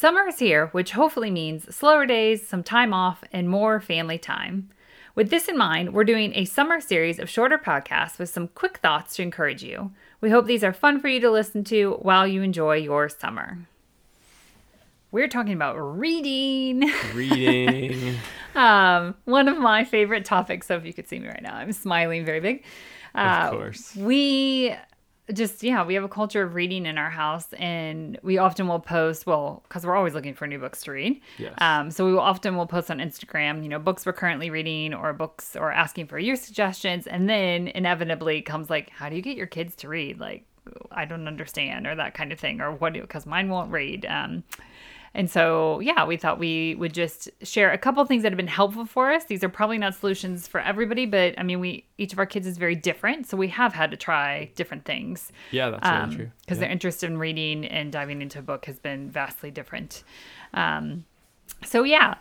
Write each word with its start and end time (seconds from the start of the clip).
Summer 0.00 0.28
is 0.28 0.38
here, 0.38 0.68
which 0.68 0.92
hopefully 0.92 1.30
means 1.30 1.76
slower 1.76 2.06
days, 2.06 2.48
some 2.48 2.62
time 2.62 2.94
off, 2.94 3.22
and 3.34 3.50
more 3.50 3.80
family 3.80 4.16
time. 4.16 4.70
With 5.14 5.28
this 5.28 5.46
in 5.46 5.58
mind, 5.58 5.92
we're 5.92 6.04
doing 6.04 6.32
a 6.34 6.46
summer 6.46 6.80
series 6.80 7.18
of 7.18 7.28
shorter 7.28 7.58
podcasts 7.58 8.18
with 8.18 8.30
some 8.30 8.48
quick 8.48 8.78
thoughts 8.78 9.14
to 9.16 9.22
encourage 9.22 9.62
you. 9.62 9.92
We 10.22 10.30
hope 10.30 10.46
these 10.46 10.64
are 10.64 10.72
fun 10.72 11.00
for 11.00 11.08
you 11.08 11.20
to 11.20 11.30
listen 11.30 11.64
to 11.64 11.98
while 12.00 12.26
you 12.26 12.40
enjoy 12.40 12.76
your 12.76 13.10
summer. 13.10 13.58
We're 15.10 15.28
talking 15.28 15.52
about 15.52 15.76
reading. 15.76 16.90
Reading. 17.12 18.16
um, 18.54 19.16
one 19.26 19.48
of 19.48 19.58
my 19.58 19.84
favorite 19.84 20.24
topics. 20.24 20.68
So 20.68 20.76
if 20.76 20.86
you 20.86 20.94
could 20.94 21.08
see 21.08 21.18
me 21.18 21.28
right 21.28 21.42
now, 21.42 21.56
I'm 21.56 21.72
smiling 21.72 22.24
very 22.24 22.40
big. 22.40 22.64
Uh, 23.14 23.50
of 23.50 23.50
course. 23.50 23.94
We 23.96 24.74
just 25.32 25.62
yeah 25.62 25.84
we 25.84 25.94
have 25.94 26.04
a 26.04 26.08
culture 26.08 26.42
of 26.42 26.54
reading 26.54 26.86
in 26.86 26.98
our 26.98 27.10
house 27.10 27.52
and 27.54 28.18
we 28.22 28.38
often 28.38 28.68
will 28.68 28.80
post 28.80 29.26
well 29.26 29.62
because 29.68 29.84
we're 29.84 29.96
always 29.96 30.14
looking 30.14 30.34
for 30.34 30.46
new 30.46 30.58
books 30.58 30.82
to 30.82 30.92
read. 30.92 31.20
Yes. 31.38 31.54
um, 31.58 31.90
so 31.90 32.04
we 32.06 32.12
will 32.12 32.20
often 32.20 32.56
will 32.56 32.66
post 32.66 32.90
on 32.90 32.98
instagram 32.98 33.62
you 33.62 33.68
know 33.68 33.78
books 33.78 34.06
we're 34.06 34.12
currently 34.12 34.50
reading 34.50 34.94
or 34.94 35.12
books 35.12 35.56
or 35.56 35.72
asking 35.72 36.06
for 36.06 36.18
your 36.18 36.36
suggestions 36.36 37.06
and 37.06 37.28
then 37.28 37.68
inevitably 37.68 38.42
comes 38.42 38.70
like 38.70 38.90
how 38.90 39.08
do 39.08 39.16
you 39.16 39.22
get 39.22 39.36
your 39.36 39.46
kids 39.46 39.74
to 39.76 39.88
read? 39.88 40.20
Like 40.20 40.44
i 40.92 41.04
don't 41.04 41.26
understand 41.26 41.86
or 41.86 41.94
that 41.96 42.14
kind 42.14 42.32
of 42.32 42.38
thing 42.38 42.60
or 42.60 42.72
what 42.72 42.92
because 42.92 43.26
mine 43.26 43.48
won't 43.48 43.70
read. 43.70 44.06
Um, 44.06 44.44
and 45.12 45.28
so, 45.28 45.80
yeah, 45.80 46.04
we 46.04 46.16
thought 46.16 46.38
we 46.38 46.76
would 46.76 46.94
just 46.94 47.28
share 47.42 47.72
a 47.72 47.78
couple 47.78 48.04
things 48.04 48.22
that 48.22 48.30
have 48.30 48.36
been 48.36 48.46
helpful 48.46 48.86
for 48.86 49.10
us. 49.10 49.24
These 49.24 49.42
are 49.42 49.48
probably 49.48 49.78
not 49.78 49.94
solutions 49.94 50.46
for 50.46 50.60
everybody, 50.60 51.04
but 51.04 51.34
I 51.36 51.42
mean, 51.42 51.58
we 51.58 51.84
each 51.98 52.12
of 52.12 52.18
our 52.18 52.26
kids 52.26 52.46
is 52.46 52.58
very 52.58 52.76
different, 52.76 53.26
so 53.26 53.36
we 53.36 53.48
have 53.48 53.72
had 53.72 53.90
to 53.90 53.96
try 53.96 54.50
different 54.54 54.84
things. 54.84 55.32
Yeah, 55.50 55.70
that's 55.70 55.90
really 55.90 56.16
true. 56.16 56.30
Because 56.40 56.58
Yeah. 56.58 56.62
their 56.62 56.70
interest 56.70 57.02
in 57.02 57.18
reading 57.18 57.64
and 57.66 57.90
diving 57.90 58.22
into 58.22 58.38
a 58.38 58.42
book 58.42 58.66
has 58.66 58.78
been 58.78 59.10
vastly 59.10 59.50
different. 59.50 60.04
Um, 60.54 61.04
so 61.64 61.82
yeah, 61.82 62.14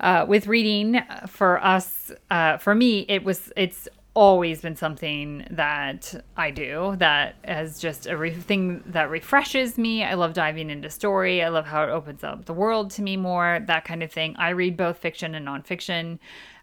uh, 0.00 0.26
with 0.28 0.46
reading 0.46 0.96
uh, 0.96 1.26
for 1.26 1.64
us, 1.64 2.12
uh, 2.30 2.58
for 2.58 2.74
me, 2.74 3.06
it 3.08 3.24
was 3.24 3.50
it's 3.56 3.88
always 4.14 4.60
been 4.60 4.76
something 4.76 5.44
that 5.50 6.14
I 6.36 6.50
do 6.52 6.94
that 6.98 7.34
has 7.44 7.80
just 7.80 8.06
a 8.06 8.16
re- 8.16 8.30
thing 8.32 8.82
that 8.86 9.10
refreshes 9.10 9.76
me. 9.76 10.04
I 10.04 10.14
love 10.14 10.32
diving 10.34 10.70
into 10.70 10.88
story. 10.88 11.42
I 11.42 11.48
love 11.48 11.66
how 11.66 11.82
it 11.82 11.90
opens 11.90 12.22
up 12.22 12.44
the 12.44 12.52
world 12.54 12.90
to 12.92 13.02
me 13.02 13.16
more. 13.16 13.60
That 13.66 13.84
kind 13.84 14.02
of 14.02 14.12
thing. 14.12 14.36
I 14.38 14.50
read 14.50 14.76
both 14.76 14.98
fiction 14.98 15.34
and 15.34 15.46
nonfiction. 15.46 16.18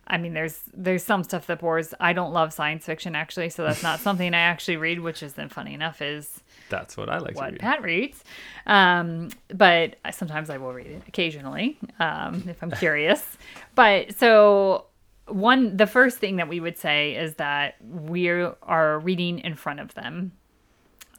I 0.08 0.18
mean, 0.18 0.34
there's 0.34 0.60
there's 0.74 1.04
some 1.04 1.24
stuff 1.24 1.46
that 1.48 1.60
bores. 1.60 1.94
I 2.00 2.14
don't 2.14 2.34
love 2.34 2.54
science 2.54 2.86
fiction 2.86 3.16
actually, 3.16 3.50
so 3.50 3.64
that's 3.64 3.84
not 3.84 4.00
something 4.00 4.34
I 4.34 4.40
actually 4.40 4.78
read. 4.78 5.00
Which 5.00 5.22
is 5.22 5.34
then 5.34 5.48
funny 5.48 5.74
enough 5.74 6.02
is 6.02 6.42
That's 6.70 6.98
what 6.98 7.08
I 7.10 7.20
like 7.20 7.34
to 7.34 7.40
what 7.40 7.52
read. 7.52 7.60
Pat 7.60 7.82
reads. 7.84 8.24
Um, 8.66 9.30
but 9.54 9.98
I- 10.04 10.12
sometimes 10.12 10.50
I 10.50 10.58
will 10.58 10.74
read 10.74 10.88
it 10.88 11.04
occasionally 11.08 11.78
um, 12.00 12.44
if 12.48 12.62
I'm 12.64 12.72
curious. 12.72 13.38
But 13.75 14.18
so 14.18 14.86
one, 15.28 15.78
the 15.78 15.88
first 15.88 16.18
thing 16.18 16.38
that 16.38 16.48
we 16.50 16.59
would 16.59 16.78
say 16.78 17.16
is 17.16 17.36
that 17.36 17.76
we 17.82 18.30
are 18.30 19.00
reading 19.00 19.40
in 19.40 19.56
front 19.56 19.80
of 19.80 19.94
them. 19.94 20.34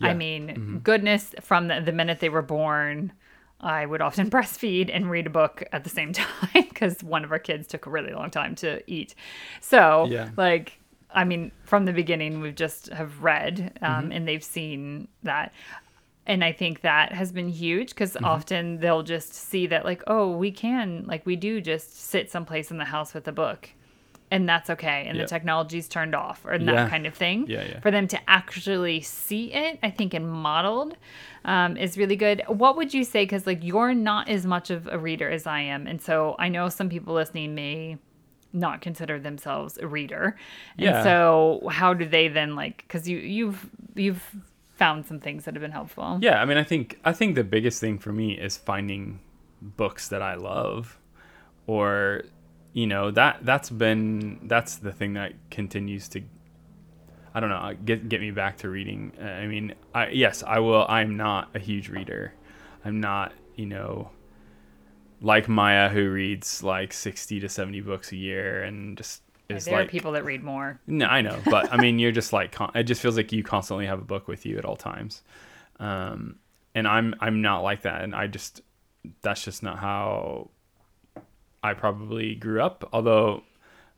I 0.03 0.15
Yeah. 0.15 0.15
mean, 0.15 0.59
goodness, 0.83 1.35
from 1.43 1.69
the, 1.69 1.81
the 1.81 1.93
minute 1.93 2.21
they 2.21 2.29
were 2.29 2.43
born, 2.43 3.13
I 3.61 3.87
would 3.87 4.03
often 4.03 4.31
breastfeed 4.33 4.91
and 4.93 5.11
read 5.11 5.27
a 5.27 5.31
book 5.31 5.63
at 5.73 5.85
the 5.85 5.91
same 5.91 6.13
time 6.15 6.65
because 6.69 7.03
one 7.03 7.25
of 7.25 7.33
our 7.33 7.39
kids 7.39 7.69
took 7.69 7.87
a 7.87 7.91
really 7.91 8.13
long 8.13 8.31
time 8.31 8.55
to 8.57 8.83
eat. 8.91 9.15
So, 9.61 10.11
Yeah. 10.11 10.33
like, 10.37 10.81
I 11.11 11.25
mean, 11.25 11.53
from 11.65 11.85
the 11.85 11.93
beginning, 11.93 12.41
we've 12.41 12.55
just 12.55 12.89
have 12.89 13.23
read 13.23 13.79
um, 13.83 14.11
Mm-hmm. 14.11 14.13
and 14.13 14.27
they've 14.27 14.45
seen 14.45 15.09
that. 15.23 15.53
And 16.27 16.45
I 16.45 16.53
think 16.53 16.83
that 16.83 17.13
has 17.13 17.33
been 17.33 17.49
huge 17.49 17.91
because 17.91 18.17
Mm-hmm. 18.21 18.43
often 18.43 18.79
they'll 18.79 19.03
just 19.03 19.35
see 19.35 19.67
that, 19.69 19.85
like, 19.85 20.03
oh, 20.07 20.31
we 20.37 20.53
can, 20.53 21.05
like, 21.07 21.27
we 21.27 21.37
do 21.37 21.61
just 21.61 21.97
sit 22.01 22.31
someplace 22.31 22.71
in 22.71 22.79
the 22.79 22.85
house 22.85 23.13
with 23.15 23.27
a 23.27 23.33
book. 23.33 23.71
And 24.33 24.49
that's 24.49 24.69
okay. 24.71 25.05
And 25.07 25.17
Yeah. 25.17 25.23
the 25.25 25.29
technology's 25.29 25.87
turned 25.89 26.15
off 26.15 26.45
or 26.45 26.55
Yeah. 26.57 26.73
that 26.73 26.91
kind 26.91 27.07
of 27.07 27.15
thing 27.15 27.47
Yeah, 27.49 27.65
yeah. 27.65 27.81
for 27.81 27.91
them 27.91 28.07
to 28.09 28.19
actually 28.29 29.01
see 29.03 29.53
it, 29.53 29.79
I 29.83 29.91
think, 29.91 30.15
and 30.15 30.27
modeled 30.31 30.97
um, 31.45 31.77
is 31.77 31.99
really 31.99 32.17
good. 32.17 32.43
What 32.49 32.77
would 32.77 32.93
you 32.95 33.05
say? 33.05 33.23
Because, 33.25 33.47
like, 33.47 33.63
you're 33.63 33.95
not 33.95 34.29
as 34.29 34.47
much 34.47 34.71
of 34.71 34.87
a 34.87 34.99
reader 34.99 35.29
as 35.29 35.47
I 35.47 35.61
am. 35.61 35.87
And 35.87 36.01
so 36.01 36.37
I 36.39 36.49
know 36.49 36.69
some 36.69 36.89
people 36.89 37.15
listening 37.15 37.55
may 37.55 37.99
not 38.53 38.81
consider 38.81 39.19
themselves 39.19 39.79
a 39.79 39.87
reader. 39.87 40.37
And 40.79 40.85
Yeah. 40.85 41.03
so 41.03 41.69
how 41.71 41.95
do 41.95 42.05
they 42.07 42.29
then, 42.29 42.55
like, 42.55 42.85
because 42.87 43.09
you, 43.09 43.19
you've, 43.19 43.69
you've, 43.95 44.25
found 44.75 45.07
some 45.07 45.21
things 45.21 45.45
that 45.45 45.55
have 45.55 45.61
been 45.61 45.71
helpful. 45.71 46.19
Yeah, 46.23 46.41
I 46.43 46.45
mean, 46.45 46.57
I 46.57 46.65
think 46.65 46.99
I 47.05 47.13
think 47.13 47.37
the 47.37 47.45
biggest 47.45 47.79
thing 47.81 47.99
for 47.99 48.11
me 48.13 48.33
is 48.33 48.57
finding 48.57 49.21
books 49.61 50.09
that 50.09 50.23
I 50.23 50.35
love, 50.35 50.99
or 51.69 52.23
you 52.73 52.87
know 52.87 53.11
that 53.11 53.39
that's 53.43 53.71
been 53.71 54.41
that's 54.45 54.77
the 54.77 54.93
thing 54.93 55.15
that 55.15 55.33
continues 55.51 56.09
to 56.09 56.23
I 57.35 57.41
don't 57.41 57.51
know 57.51 57.75
get 57.85 58.09
get 58.09 58.21
me 58.21 58.31
back 58.31 58.59
to 58.59 58.69
reading. 58.69 59.13
Uh, 59.21 59.25
I 59.25 59.47
mean, 59.47 59.75
I 59.95 60.09
yes, 60.09 60.43
I 60.43 60.59
will. 60.59 60.85
I'm 60.89 61.17
not 61.17 61.49
a 61.55 61.59
huge 61.59 61.89
reader. 61.89 62.35
I'm 62.85 63.01
not 63.01 63.33
you 63.57 63.67
know 63.67 64.11
like 65.23 65.49
Maya 65.49 65.89
who 65.89 66.11
reads 66.11 66.63
like 66.63 66.93
60 66.93 67.41
to 67.41 67.49
70 67.49 67.81
books 67.81 68.11
a 68.11 68.17
year 68.17 68.65
and 68.65 68.99
just 68.99 69.23
is 69.49 69.67
there 69.67 69.75
like 69.75 69.87
are 69.87 69.91
people 69.91 70.13
that 70.13 70.25
read 70.25 70.43
more. 70.43 70.81
no, 70.87 71.07
I 71.07 71.21
know, 71.21 71.39
but 71.45 71.73
I 71.73 71.77
mean, 71.77 71.99
you're 72.01 72.13
just 72.13 72.33
like 72.33 72.53
con- 72.53 72.73
it 72.75 72.85
just 72.85 73.01
feels 73.01 73.17
like 73.17 73.33
you 73.33 73.43
constantly 73.43 73.87
have 73.87 73.99
a 73.99 74.05
book 74.05 74.29
with 74.29 74.47
you 74.47 74.57
at 74.57 74.65
all 74.65 74.77
times, 74.77 75.23
um, 75.79 76.37
and 76.75 76.89
I'm 76.89 77.15
I'm 77.21 77.43
not 77.43 77.61
like 77.61 77.83
that, 77.83 78.03
and 78.03 78.15
I 78.15 78.29
just 78.29 78.63
that's 79.21 79.45
just 79.45 79.63
not 79.63 79.79
how 79.79 80.51
I 81.63 81.75
probably 81.75 82.35
grew 82.35 82.61
up. 82.63 82.89
Although, 82.93 83.45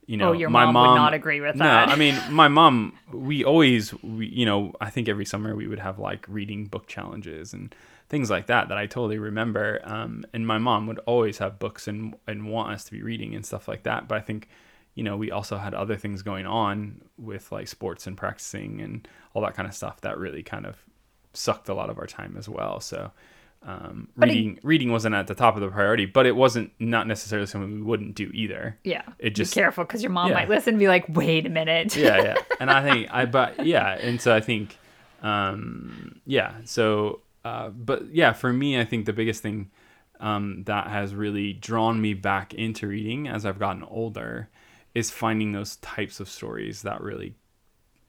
you 0.07 0.17
know, 0.17 0.31
Oh, 0.31 0.33
your 0.33 0.51
my 0.51 0.65
mom 0.65 0.75
mom 0.75 0.91
would 0.91 0.97
not 0.97 1.15
agree 1.15 1.41
with 1.41 1.57
no, 1.57 1.65
that. 1.65 1.89
I 1.89 1.97
mean, 1.97 2.15
my 2.31 2.49
mom. 2.49 2.99
We 3.13 3.45
always, 3.45 3.95
we, 4.03 4.27
you 4.27 4.45
know, 4.47 4.75
I 4.81 4.91
think 4.91 5.09
every 5.09 5.25
summer 5.25 5.55
we 5.57 5.67
would 5.67 5.79
have 5.79 5.99
like 5.99 6.27
reading 6.29 6.67
book 6.67 6.87
challenges 6.87 7.53
and 7.53 7.75
things 8.09 8.31
like 8.31 8.47
that 8.47 8.69
that 8.69 8.77
I 8.77 8.87
totally 8.87 9.19
remember. 9.19 9.81
Um, 9.85 10.25
and 10.35 10.47
my 10.47 10.59
mom 10.59 10.87
would 10.87 10.99
always 11.07 11.39
have 11.39 11.59
books 11.59 11.89
and 11.89 12.15
and 12.27 12.47
want 12.49 12.73
us 12.73 12.85
to 12.85 12.93
be 12.93 13.03
reading 13.03 13.35
and 13.35 13.45
stuff 13.47 13.67
like 13.67 13.85
that. 13.85 14.09
But 14.09 14.19
I 14.19 14.21
think, 14.21 14.49
you 14.95 15.03
know, 15.03 15.17
we 15.17 15.31
also 15.31 15.57
had 15.57 15.75
other 15.75 15.97
things 15.97 16.23
going 16.23 16.47
on 16.47 17.01
with 17.19 17.51
like 17.51 17.69
sports 17.69 18.07
and 18.07 18.17
practicing 18.17 18.81
and 18.81 19.09
all 19.33 19.43
that 19.43 19.55
kind 19.55 19.67
of 19.69 19.75
stuff 19.75 20.01
that 20.03 20.19
really 20.19 20.43
kind 20.43 20.67
of 20.67 20.77
sucked 21.33 21.69
a 21.69 21.75
lot 21.75 21.91
of 21.91 21.99
our 21.99 22.07
time 22.07 22.37
as 22.39 22.49
well. 22.49 22.81
So. 22.81 23.11
Um, 23.67 24.09
it- 24.19 24.25
reading 24.27 24.59
reading 24.63 24.93
wasn't 24.93 25.15
at 25.15 25.27
the 25.27 25.35
top 25.35 25.55
of 25.57 25.63
the 25.63 25.69
priority, 25.69 26.05
but 26.05 26.27
it 26.27 26.37
wasn't 26.37 26.71
not 26.79 27.07
necessarily 27.07 27.47
something 27.47 27.77
we 27.77 27.81
wouldn't 27.83 28.15
do 28.15 28.31
either. 28.35 28.79
Yeah. 28.85 29.03
It 29.19 29.31
just 29.35 29.55
Be 29.55 29.61
careful 29.61 29.85
because 29.85 30.03
your 30.03 30.13
mom 30.13 30.29
yeah. 30.29 30.35
might 30.35 30.49
listen 30.51 30.75
and 30.75 30.79
be 30.79 30.89
like, 30.89 31.07
wait 31.09 31.47
a 31.47 31.49
minute. 31.49 31.97
yeah, 31.97 32.23
yeah. 32.23 32.37
And 32.61 32.71
I 32.71 32.83
think 32.83 33.09
I 33.11 33.25
but 33.25 33.65
yeah, 33.65 33.93
and 33.95 34.21
so 34.21 34.35
I 34.35 34.41
think 34.41 34.77
um 35.23 36.21
yeah, 36.27 36.53
so 36.65 37.21
uh 37.45 37.71
but 37.71 38.13
yeah, 38.15 38.33
for 38.35 38.53
me 38.53 38.79
I 38.79 38.85
think 38.85 39.07
the 39.07 39.13
biggest 39.15 39.43
thing 39.43 39.71
um 40.21 40.65
that 40.65 40.89
has 40.89 41.15
really 41.15 41.55
drawn 41.55 42.01
me 42.01 42.13
back 42.13 42.53
into 42.53 42.87
reading 42.87 43.29
as 43.29 43.47
I've 43.47 43.59
gotten 43.59 43.83
older 43.85 44.51
is 44.95 45.11
finding 45.11 45.53
those 45.53 45.77
types 45.77 46.21
of 46.21 46.29
stories 46.29 46.83
that 46.83 47.01
really 47.01 47.35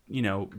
you 0.10 0.22
know 0.22 0.50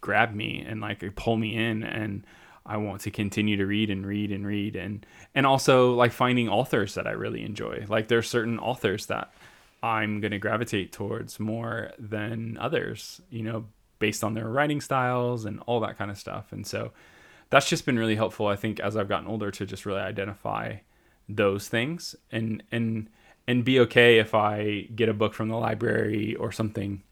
grab 0.00 0.32
me 0.34 0.64
and 0.66 0.80
like 0.80 1.02
pull 1.16 1.36
me 1.36 1.56
in 1.56 1.82
and 1.82 2.24
I 2.68 2.76
want 2.76 3.00
to 3.02 3.10
continue 3.10 3.56
to 3.56 3.66
read 3.66 3.90
and 3.90 4.06
read 4.06 4.30
and 4.30 4.46
read 4.46 4.76
and 4.76 5.04
and 5.34 5.46
also 5.46 5.94
like 5.94 6.12
finding 6.12 6.48
authors 6.48 6.94
that 6.94 7.06
I 7.06 7.12
really 7.12 7.42
enjoy. 7.42 7.86
Like 7.88 8.08
there's 8.08 8.28
certain 8.28 8.58
authors 8.58 9.06
that 9.06 9.32
I'm 9.82 10.20
going 10.20 10.32
to 10.32 10.38
gravitate 10.38 10.92
towards 10.92 11.40
more 11.40 11.92
than 11.98 12.58
others, 12.60 13.22
you 13.30 13.42
know, 13.42 13.66
based 13.98 14.22
on 14.22 14.34
their 14.34 14.48
writing 14.48 14.80
styles 14.80 15.44
and 15.44 15.60
all 15.66 15.80
that 15.80 15.96
kind 15.96 16.10
of 16.10 16.18
stuff. 16.18 16.52
And 16.52 16.66
so 16.66 16.92
that's 17.50 17.68
just 17.68 17.86
been 17.86 17.98
really 17.98 18.16
helpful 18.16 18.46
I 18.46 18.56
think 18.56 18.80
as 18.80 18.96
I've 18.96 19.08
gotten 19.08 19.28
older 19.28 19.50
to 19.50 19.66
just 19.66 19.86
really 19.86 20.00
identify 20.00 20.76
those 21.28 21.68
things 21.68 22.14
and 22.30 22.62
and 22.70 23.08
and 23.46 23.64
be 23.64 23.80
okay 23.80 24.18
if 24.18 24.34
I 24.34 24.88
get 24.94 25.08
a 25.08 25.14
book 25.14 25.32
from 25.32 25.48
the 25.48 25.56
library 25.56 26.34
or 26.34 26.52
something 26.52 27.02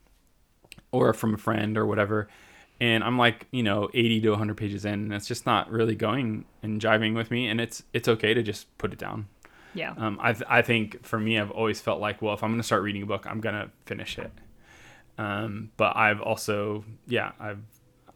or 0.93 1.15
from 1.15 1.35
a 1.35 1.39
friend 1.39 1.79
or 1.79 1.87
whatever 1.87 2.29
and 2.81 3.03
I'm 3.03 3.17
like, 3.17 3.47
you 3.51 3.63
know, 3.63 3.89
80 3.95 4.21
to 4.23 4.31
100 4.31 4.57
pages 4.57 4.85
in, 4.85 4.95
and 4.95 5.15
it's 5.15 5.27
just 5.27 5.47
not 5.47 5.71
really 5.71 5.95
going 5.95 6.45
and 6.63 6.81
jiving 6.81 7.15
with 7.15 7.31
me, 7.31 7.49
and 7.49 7.61
it's 7.61 7.83
it's 7.93 8.09
okay 8.09 8.35
to 8.35 8.43
just 8.43 8.77
put 8.79 8.93
it 8.93 8.99
down. 8.99 9.29
Yeah. 9.75 9.95
Um, 9.97 10.19
I 10.21 10.35
I 10.49 10.63
think 10.63 11.05
for 11.05 11.19
me, 11.19 11.39
I've 11.39 11.51
always 11.51 11.81
felt 11.81 12.01
like, 12.01 12.21
well, 12.23 12.35
if 12.35 12.43
I'm 12.43 12.53
gonna 12.53 12.63
start 12.63 12.83
reading 12.83 13.03
a 13.03 13.07
book, 13.07 13.27
I'm 13.27 13.41
gonna 13.41 13.71
finish 13.87 14.19
it. 14.19 14.33
Um, 15.19 15.71
but 15.77 15.97
I've 15.97 16.21
also, 16.21 16.85
yeah, 17.07 17.33
I've, 17.41 17.63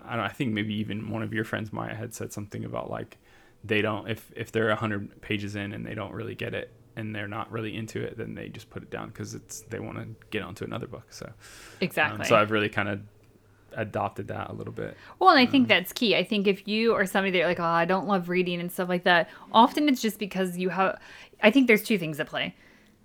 I 0.04 0.16
don't, 0.16 0.24
I 0.24 0.28
think 0.28 0.52
maybe 0.52 0.74
even 0.74 1.10
one 1.10 1.22
of 1.22 1.32
your 1.32 1.44
friends, 1.44 1.72
Maya, 1.72 1.94
had 1.94 2.14
said 2.14 2.30
something 2.30 2.64
about 2.64 2.90
like, 2.90 3.16
they 3.64 3.80
don't, 3.80 4.08
if 4.08 4.30
if 4.36 4.52
they're 4.52 4.68
100 4.68 5.22
pages 5.22 5.56
in 5.56 5.72
and 5.72 5.86
they 5.86 5.94
don't 5.94 6.12
really 6.12 6.34
get 6.34 6.54
it, 6.54 6.70
and 6.96 7.14
they're 7.14 7.28
not 7.28 7.50
really 7.50 7.76
into 7.76 8.02
it, 8.02 8.16
then 8.18 8.34
they 8.34 8.48
just 8.48 8.70
put 8.70 8.82
it 8.82 8.90
down 8.90 9.08
because 9.08 9.34
it's 9.34 9.62
they 9.62 9.78
want 9.78 9.98
to 9.98 10.06
get 10.30 10.42
onto 10.42 10.64
another 10.64 10.86
book. 10.86 11.12
So 11.12 11.26
um, 11.26 11.34
exactly. 11.80 12.26
so 12.26 12.36
I've 12.36 12.50
really 12.50 12.68
kind 12.68 12.88
of 12.88 13.00
adopted 13.76 14.28
that 14.28 14.50
a 14.50 14.52
little 14.52 14.72
bit. 14.72 14.96
Well, 15.18 15.30
and 15.30 15.38
I 15.38 15.46
think 15.46 15.68
that's 15.68 15.92
key. 15.92 16.16
I 16.16 16.24
think 16.24 16.46
if 16.46 16.66
you 16.66 16.94
are 16.94 17.06
somebody 17.06 17.38
that 17.38 17.46
like, 17.46 17.60
oh, 17.60 17.64
I 17.64 17.84
don't 17.84 18.06
love 18.06 18.28
reading 18.28 18.60
and 18.60 18.70
stuff 18.70 18.88
like 18.88 19.04
that, 19.04 19.28
often 19.52 19.88
it's 19.88 20.02
just 20.02 20.18
because 20.18 20.58
you 20.58 20.68
have. 20.70 21.00
I 21.42 21.50
think 21.50 21.66
there's 21.66 21.82
two 21.82 21.98
things 21.98 22.20
at 22.20 22.26
play. 22.26 22.54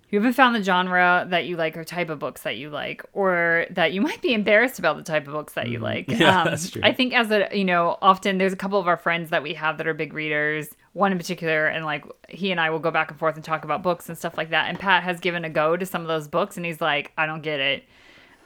You 0.08 0.20
haven't 0.20 0.34
found 0.34 0.54
the 0.54 0.62
genre 0.62 1.26
that 1.30 1.46
you 1.46 1.56
like 1.56 1.76
or 1.76 1.82
type 1.82 2.10
of 2.10 2.20
books 2.20 2.42
that 2.42 2.56
you 2.56 2.70
like, 2.70 3.04
or 3.12 3.66
that 3.70 3.92
you 3.92 4.00
might 4.00 4.22
be 4.22 4.34
embarrassed 4.34 4.78
about 4.78 4.96
the 4.96 5.02
type 5.02 5.26
of 5.26 5.32
books 5.32 5.54
that 5.54 5.68
you 5.68 5.80
like. 5.80 6.06
Mm-hmm. 6.06 6.22
Yeah, 6.26 6.44
that's 6.44 6.70
true. 6.70 6.82
I 6.84 6.92
think 6.92 7.12
as 7.12 7.30
a 7.30 7.48
you 7.52 7.64
know, 7.64 7.98
often 8.00 8.38
there's 8.38 8.52
a 8.52 8.56
couple 8.56 8.78
of 8.78 8.86
our 8.86 8.96
friends 8.96 9.30
that 9.30 9.42
we 9.42 9.54
have 9.54 9.78
that 9.78 9.86
are 9.86 9.94
big 9.94 10.12
readers. 10.12 10.68
One 10.92 11.12
in 11.12 11.18
particular, 11.18 11.66
and 11.66 11.84
like 11.84 12.04
he 12.28 12.52
and 12.52 12.60
I 12.60 12.70
will 12.70 12.78
go 12.78 12.90
back 12.90 13.10
and 13.10 13.18
forth 13.18 13.34
and 13.34 13.44
talk 13.44 13.64
about 13.64 13.82
books 13.82 14.08
and 14.08 14.16
stuff 14.16 14.36
like 14.36 14.50
that. 14.50 14.68
And 14.68 14.78
Pat 14.78 15.02
has 15.02 15.18
given 15.20 15.44
a 15.44 15.50
go 15.50 15.76
to 15.76 15.84
some 15.84 16.02
of 16.02 16.08
those 16.08 16.28
books, 16.28 16.56
and 16.56 16.64
he's 16.64 16.80
like, 16.80 17.12
I 17.18 17.26
don't 17.26 17.42
get 17.42 17.58
it. 17.60 17.84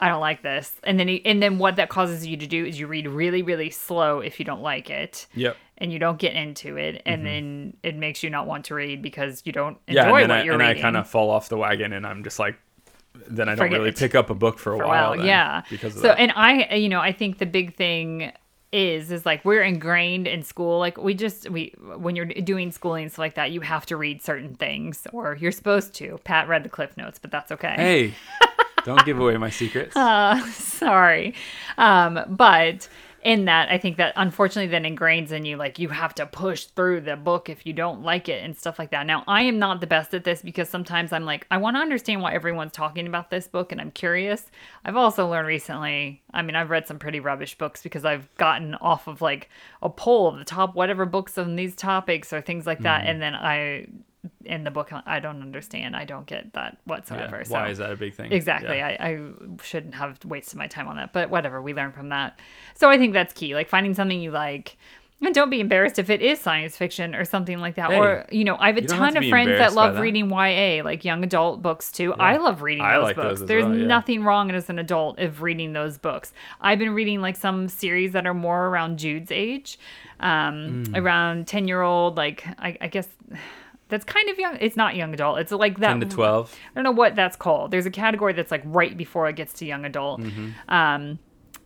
I 0.00 0.08
don't 0.08 0.20
like 0.20 0.42
this. 0.42 0.74
And 0.82 0.98
then 0.98 1.08
he, 1.08 1.24
and 1.24 1.42
then 1.42 1.58
what 1.58 1.76
that 1.76 1.88
causes 1.88 2.26
you 2.26 2.36
to 2.38 2.46
do 2.46 2.64
is 2.64 2.78
you 2.80 2.86
read 2.86 3.06
really 3.06 3.42
really 3.42 3.70
slow 3.70 4.20
if 4.20 4.38
you 4.38 4.44
don't 4.44 4.62
like 4.62 4.90
it. 4.90 5.26
Yep. 5.34 5.56
And 5.78 5.90
you 5.90 5.98
don't 5.98 6.18
get 6.18 6.34
into 6.34 6.76
it, 6.76 7.00
and 7.06 7.24
then 7.24 7.74
it 7.82 7.96
makes 7.96 8.22
you 8.22 8.28
not 8.28 8.46
want 8.46 8.66
to 8.66 8.74
read 8.74 9.00
because 9.00 9.40
you 9.46 9.52
don't 9.52 9.78
enjoy 9.86 10.02
Mm-hmm. 10.02 10.08
Yeah, 10.10 10.22
and 10.22 10.22
then 10.22 10.28
what 10.28 10.38
I, 10.40 10.42
you're 10.42 10.54
and 10.54 10.62
I 10.62 10.74
kind 10.74 10.96
of 10.96 11.08
fall 11.08 11.30
off 11.30 11.48
the 11.48 11.56
wagon, 11.56 11.94
and 11.94 12.06
I'm 12.06 12.22
just 12.22 12.38
like, 12.38 12.58
then 13.14 13.48
I 13.48 13.52
don't 13.52 13.64
Forget 13.64 13.78
really 13.78 13.88
it. 13.88 13.96
pick 13.96 14.14
up 14.14 14.28
a 14.28 14.34
book 14.34 14.58
for 14.58 14.74
a 14.74 14.78
for 14.78 14.86
while. 14.86 15.16
while. 15.16 15.24
Yeah. 15.24 15.62
because 15.70 15.94
of 15.96 16.02
so, 16.02 16.08
that. 16.08 16.18
and 16.18 16.32
I, 16.36 16.74
you 16.74 16.90
know, 16.90 17.00
I 17.00 17.12
think 17.12 17.38
the 17.38 17.46
big 17.46 17.76
thing 17.76 18.30
is 18.72 19.10
is 19.10 19.26
like 19.26 19.44
we're 19.44 19.62
ingrained 19.62 20.28
in 20.28 20.44
school 20.44 20.78
like 20.78 20.96
we 20.96 21.12
just 21.12 21.50
we 21.50 21.74
when 21.96 22.14
you're 22.14 22.26
doing 22.26 22.70
schooling 22.70 23.02
and 23.02 23.10
stuff 23.10 23.18
like 23.18 23.34
that 23.34 23.50
you 23.50 23.60
have 23.60 23.84
to 23.84 23.96
read 23.96 24.22
certain 24.22 24.54
things 24.54 25.08
or 25.12 25.34
you're 25.40 25.50
supposed 25.50 25.92
to 25.92 26.20
pat 26.22 26.46
read 26.46 26.62
the 26.62 26.68
cliff 26.68 26.96
notes 26.96 27.18
but 27.18 27.32
that's 27.32 27.50
okay 27.50 27.74
hey, 27.76 28.14
don't 28.84 29.04
give 29.04 29.18
away 29.18 29.36
my 29.36 29.50
secrets. 29.50 29.94
sorry. 30.54 31.34
Um 31.78 32.20
but 32.28 32.88
in 33.22 33.44
that 33.44 33.68
i 33.68 33.76
think 33.76 33.98
that 33.98 34.14
unfortunately 34.16 34.66
then 34.66 34.84
ingrains 34.84 35.30
in 35.30 35.44
you 35.44 35.56
like 35.56 35.78
you 35.78 35.88
have 35.90 36.14
to 36.14 36.24
push 36.24 36.64
through 36.64 37.00
the 37.02 37.16
book 37.16 37.50
if 37.50 37.66
you 37.66 37.72
don't 37.72 38.02
like 38.02 38.30
it 38.30 38.42
and 38.42 38.56
stuff 38.56 38.78
like 38.78 38.90
that. 38.90 39.06
Now 39.06 39.24
i 39.28 39.42
am 39.42 39.58
not 39.58 39.80
the 39.80 39.86
best 39.86 40.14
at 40.14 40.24
this 40.24 40.40
because 40.40 40.68
sometimes 40.68 41.12
i'm 41.12 41.24
like 41.26 41.46
i 41.50 41.58
want 41.58 41.76
to 41.76 41.80
understand 41.80 42.22
why 42.22 42.32
everyone's 42.32 42.72
talking 42.72 43.06
about 43.06 43.30
this 43.30 43.46
book 43.46 43.72
and 43.72 43.80
i'm 43.80 43.90
curious. 43.90 44.50
I've 44.84 44.96
also 44.96 45.28
learned 45.28 45.48
recently 45.48 46.22
i 46.32 46.40
mean 46.42 46.56
i've 46.56 46.70
read 46.70 46.86
some 46.86 46.98
pretty 46.98 47.20
rubbish 47.20 47.58
books 47.58 47.82
because 47.82 48.04
i've 48.04 48.34
gotten 48.36 48.74
off 48.76 49.06
of 49.06 49.20
like 49.20 49.50
a 49.82 49.90
poll 49.90 50.28
of 50.28 50.38
the 50.38 50.44
top 50.44 50.74
whatever 50.74 51.04
books 51.04 51.36
on 51.36 51.56
these 51.56 51.76
topics 51.76 52.32
or 52.32 52.40
things 52.40 52.66
like 52.66 52.80
that. 52.80 53.04
And 53.06 53.20
then 53.20 53.34
i 53.34 53.86
in 54.44 54.64
the 54.64 54.70
book 54.70 54.90
i 55.06 55.18
don't 55.18 55.40
understand 55.40 55.96
i 55.96 56.04
don't 56.04 56.26
get 56.26 56.52
that 56.52 56.76
whatsoever 56.84 57.38
Yeah, 57.38 57.42
so 57.44 57.52
Why 57.54 57.68
is 57.70 57.78
that 57.78 57.90
a 57.90 57.96
big 57.96 58.14
thing? 58.14 58.32
Exactly. 58.32 58.76
Yeah. 58.76 58.96
I, 59.00 59.06
I 59.08 59.18
shouldn't 59.62 59.94
have 59.94 60.22
wasted 60.24 60.58
my 60.58 60.66
time 60.66 60.88
on 60.88 60.96
that, 60.96 61.12
but 61.14 61.30
whatever. 61.30 61.62
We 61.62 61.72
learn 61.72 61.92
from 61.92 62.10
that. 62.10 62.38
So 62.74 62.90
I 62.90 62.98
think 62.98 63.12
that's 63.14 63.32
key. 63.32 63.54
Like 63.54 63.68
finding 63.68 63.94
something 63.94 64.20
you 64.20 64.30
like. 64.30 64.76
And 65.22 65.34
don't 65.34 65.50
be 65.50 65.60
embarrassed 65.60 65.98
if 65.98 66.08
it 66.08 66.22
is 66.22 66.38
science 66.40 66.76
fiction 66.78 67.14
or 67.14 67.24
something 67.26 67.58
like 67.58 67.74
that. 67.76 67.90
Hey, 67.90 67.98
or, 67.98 68.26
you 68.30 68.44
know, 68.44 68.56
I 68.58 68.68
have 68.68 68.78
a 68.78 68.80
don't 68.80 68.98
have 68.98 69.12
ton 69.14 69.22
of 69.22 69.28
friends 69.28 69.50
that 69.58 69.74
love 69.74 69.94
that. 69.96 70.00
reading 70.00 70.30
YA, 70.30 70.82
like 70.82 71.04
young 71.04 71.22
adult 71.24 71.60
books 71.62 71.92
too. 71.92 72.14
I 72.14 72.36
love 72.38 72.62
reading 72.62 72.82
I 72.84 72.94
those 72.96 73.04
like 73.04 73.16
books. 73.16 73.40
those 73.40 73.48
There's 73.48 73.64
well, 73.64 73.76
yeah. 73.76 73.86
nothing 73.86 74.22
wrong 74.24 74.50
as 74.50 74.68
an 74.70 74.78
adult 74.78 75.18
of 75.18 75.42
reading 75.42 75.72
those 75.74 75.98
books. 75.98 76.32
I've 76.60 76.78
been 76.78 76.92
reading 76.94 77.20
like 77.20 77.36
some 77.36 77.68
series 77.68 78.12
that 78.12 78.26
are 78.26 78.34
more 78.34 78.66
around 78.68 78.98
Jude's 78.98 79.30
age, 79.30 79.78
um, 80.20 80.84
Hmm. 80.86 80.96
around 80.96 81.46
10 81.46 81.68
year 81.68 81.82
old, 81.82 82.16
like, 82.16 82.46
I, 82.58 82.76
I 82.80 82.88
guess. 82.88 83.08
That's 83.90 84.04
kind 84.04 84.28
of 84.30 84.38
young. 84.38 84.56
It's 84.60 84.76
not 84.76 84.96
young 84.96 85.12
adult. 85.12 85.38
It's 85.38 85.52
like 85.52 85.78
that. 85.80 85.88
10 85.88 86.00
to 86.00 86.06
12. 86.06 86.54
I 86.54 86.74
don't 86.74 86.84
know 86.84 86.90
what 86.92 87.14
that's 87.14 87.36
called. 87.36 87.70
There's 87.70 87.86
a 87.86 87.90
category 87.90 88.32
that's 88.32 88.50
like 88.50 88.62
right 88.64 88.96
before 88.96 89.28
it 89.28 89.36
gets 89.36 89.52
to 89.54 89.66
young 89.66 89.84
adult. 89.84 90.20
Mm-hmm. 90.20 90.72
Um, 90.72 91.18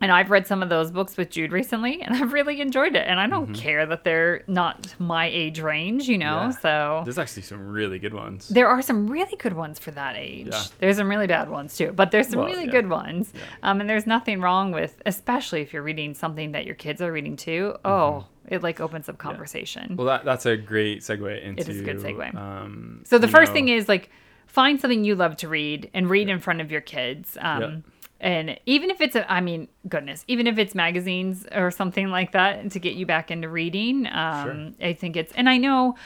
and 0.05 0.13
I've 0.13 0.31
read 0.31 0.47
some 0.47 0.63
of 0.63 0.69
those 0.69 0.91
books 0.91 1.17
with 1.17 1.31
Jude 1.31 1.51
recently, 1.51 2.03
and 2.03 2.15
I've 2.23 2.35
really 2.35 2.61
enjoyed 2.61 2.95
it. 2.95 3.07
And 3.09 3.19
I 3.19 3.27
don't 3.27 3.55
care 3.55 3.87
that 3.87 4.05
they're 4.05 4.43
not 4.47 4.95
my 4.99 5.25
age 5.27 5.61
range, 5.61 6.09
you 6.09 6.19
know. 6.19 6.27
Mm-hmm. 6.27 6.51
Yeah. 6.51 6.59
So 6.99 7.03
There's 7.05 7.17
actually 7.19 7.43
some 7.43 7.67
really 7.69 7.99
good 7.99 8.13
ones. 8.13 8.49
there 8.49 8.69
are 8.69 8.83
some 8.83 9.07
really 9.09 9.37
good 9.39 9.55
ones 9.55 9.79
for 9.79 9.93
that 9.93 10.15
age. 10.17 10.49
Yeah. 10.51 10.63
There's 10.79 10.99
some 10.99 11.09
really 11.09 11.27
bad 11.27 11.49
ones 11.49 11.75
too, 11.75 11.91
but 11.93 12.11
there's 12.11 12.29
some 12.29 12.41
Well, 12.41 12.49
really 12.49 12.67
yeah. 12.67 12.71
good 12.73 12.91
ones. 12.91 13.33
Um, 13.63 13.81
and 13.81 13.89
there's 13.89 14.07
nothing 14.07 14.43
wrong 14.43 14.73
with, 14.73 15.01
especially 15.07 15.63
if 15.63 15.73
you're 15.73 15.83
reading 15.83 16.13
something 16.13 16.53
that 16.53 16.67
your 16.67 16.75
kids 16.75 17.01
are 17.01 17.11
reading 17.11 17.37
too. 17.37 17.75
Oh, 17.83 18.27
it 18.47 18.63
like 18.63 18.79
opens 18.81 19.09
up 19.09 19.17
conversation. 19.17 19.85
Mm-hmm. 19.85 19.97
Well, 19.97 20.07
that, 20.09 20.27
that's 20.27 20.45
a 20.45 20.55
great 20.55 21.01
segue 21.01 21.43
into. 21.43 21.63
is 21.71 21.81
a 21.81 21.83
good 21.83 21.97
segue. 22.01 22.35
Um, 22.35 23.01
So 23.07 23.17
the 23.17 23.27
first 23.29 23.53
know, 23.53 23.55
thing 23.55 23.69
is 23.71 23.89
like 23.89 24.11
find 24.47 24.79
something 24.81 25.03
you 25.03 25.15
love 25.15 25.37
to 25.39 25.49
read 25.49 25.91
and 25.95 26.11
read 26.11 26.29
in 26.29 26.39
front 26.41 26.61
of 26.61 26.71
your 26.71 26.83
kids. 26.83 27.39
Um. 27.41 27.85
And 28.25 28.59
even 28.65 28.91
if 28.91 29.03
it's, 29.03 29.15
a, 29.15 29.31
I 29.31 29.43
mean, 29.43 29.69
goodness, 29.87 30.25
even 30.29 30.47
if 30.47 30.57
it's 30.57 30.75
magazines 30.75 31.47
or 31.53 31.71
something 31.71 32.09
like 32.09 32.33
that 32.33 32.71
to 32.71 32.79
get 32.79 32.95
you 32.95 33.05
back 33.05 33.31
into 33.31 33.51
reading, 33.51 34.07
um, 34.07 34.75
I 34.81 34.95
think 34.95 35.15
it's, 35.15 35.31
and 35.35 35.47
I 35.47 35.59
know 35.59 35.97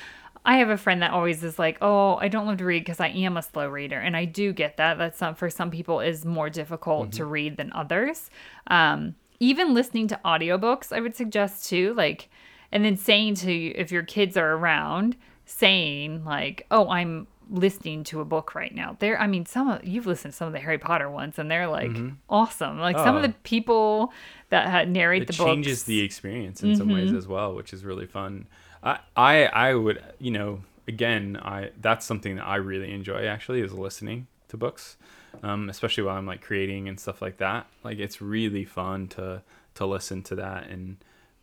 I 0.44 0.56
have 0.56 0.68
a 0.68 0.76
friend 0.76 1.00
that 1.02 1.12
always 1.12 1.44
is 1.44 1.60
like, 1.60 1.78
oh, 1.80 2.16
I 2.16 2.26
don't 2.26 2.44
love 2.46 2.56
to 2.56 2.64
read 2.64 2.80
because 2.80 2.98
I 2.98 3.06
am 3.10 3.36
a 3.36 3.42
slow 3.42 3.68
reader. 3.68 4.00
And 4.00 4.16
I 4.16 4.24
do 4.24 4.52
get 4.52 4.78
that. 4.78 4.98
That's 4.98 5.16
some, 5.16 5.36
for 5.36 5.48
some 5.48 5.70
people 5.70 6.00
is 6.00 6.24
more 6.24 6.50
difficult 6.50 7.12
to 7.12 7.24
read 7.24 7.56
than 7.56 7.72
others. 7.72 8.30
Um, 8.66 9.14
even 9.38 9.72
listening 9.72 10.08
to 10.08 10.20
audiobooks, 10.24 10.92
I 10.92 10.98
would 10.98 11.14
suggest 11.14 11.68
too, 11.68 11.94
like, 11.94 12.30
and 12.72 12.84
then 12.84 12.96
saying 12.96 13.36
to 13.36 13.52
you, 13.52 13.72
if 13.76 13.92
your 13.92 14.02
kids 14.02 14.36
are 14.36 14.54
around, 14.54 15.14
saying 15.44 16.24
like, 16.24 16.66
"Oh, 16.72 16.90
I'm 16.90 17.28
listening 17.50 18.04
to 18.04 18.20
a 18.20 18.24
book 18.24 18.54
right 18.54 18.74
now." 18.74 18.96
There, 18.98 19.20
I 19.20 19.26
mean, 19.26 19.46
some 19.46 19.68
of 19.70 19.84
you've 19.84 20.06
listened 20.06 20.32
to 20.32 20.36
some 20.36 20.46
of 20.46 20.52
the 20.52 20.60
Harry 20.60 20.78
Potter 20.78 21.08
ones, 21.10 21.38
and 21.38 21.50
they're 21.50 21.68
like 21.68 21.96
awesome. 22.28 22.78
Like 22.78 22.96
some 22.96 23.16
of 23.16 23.24
Oh. 23.24 23.26
the 23.28 23.34
people 23.42 24.12
that 24.50 24.68
ha- 24.68 24.84
narrate 24.84 25.22
It 25.22 25.28
the 25.28 25.34
book 25.36 25.46
changes 25.46 25.84
the 25.84 26.00
experience 26.00 26.62
in 26.62 26.76
some 26.76 26.88
ways 26.88 27.12
as 27.12 27.26
well, 27.26 27.54
which 27.54 27.72
is 27.72 27.84
really 27.84 28.06
fun. 28.06 28.46
I, 28.82 28.98
I, 29.16 29.44
I 29.46 29.74
would, 29.74 30.02
you 30.20 30.30
know, 30.30 30.60
again, 30.86 31.36
I 31.42 31.70
that's 31.80 32.06
something 32.06 32.36
that 32.36 32.46
I 32.46 32.56
really 32.56 32.92
enjoy 32.92 33.26
actually 33.26 33.60
is 33.60 33.72
listening 33.72 34.26
to 34.48 34.56
books, 34.56 34.96
um, 35.42 35.68
especially 35.68 36.04
while 36.04 36.16
I'm 36.16 36.26
like 36.26 36.40
creating 36.40 36.88
and 36.88 36.98
stuff 36.98 37.20
like 37.20 37.38
that. 37.38 37.66
Like 37.82 37.98
it's 37.98 38.20
really 38.22 38.64
fun 38.64 39.08
to 39.08 39.42
to 39.74 39.86
listen 39.86 40.22
to 40.24 40.34
that 40.36 40.68
and 40.68 40.96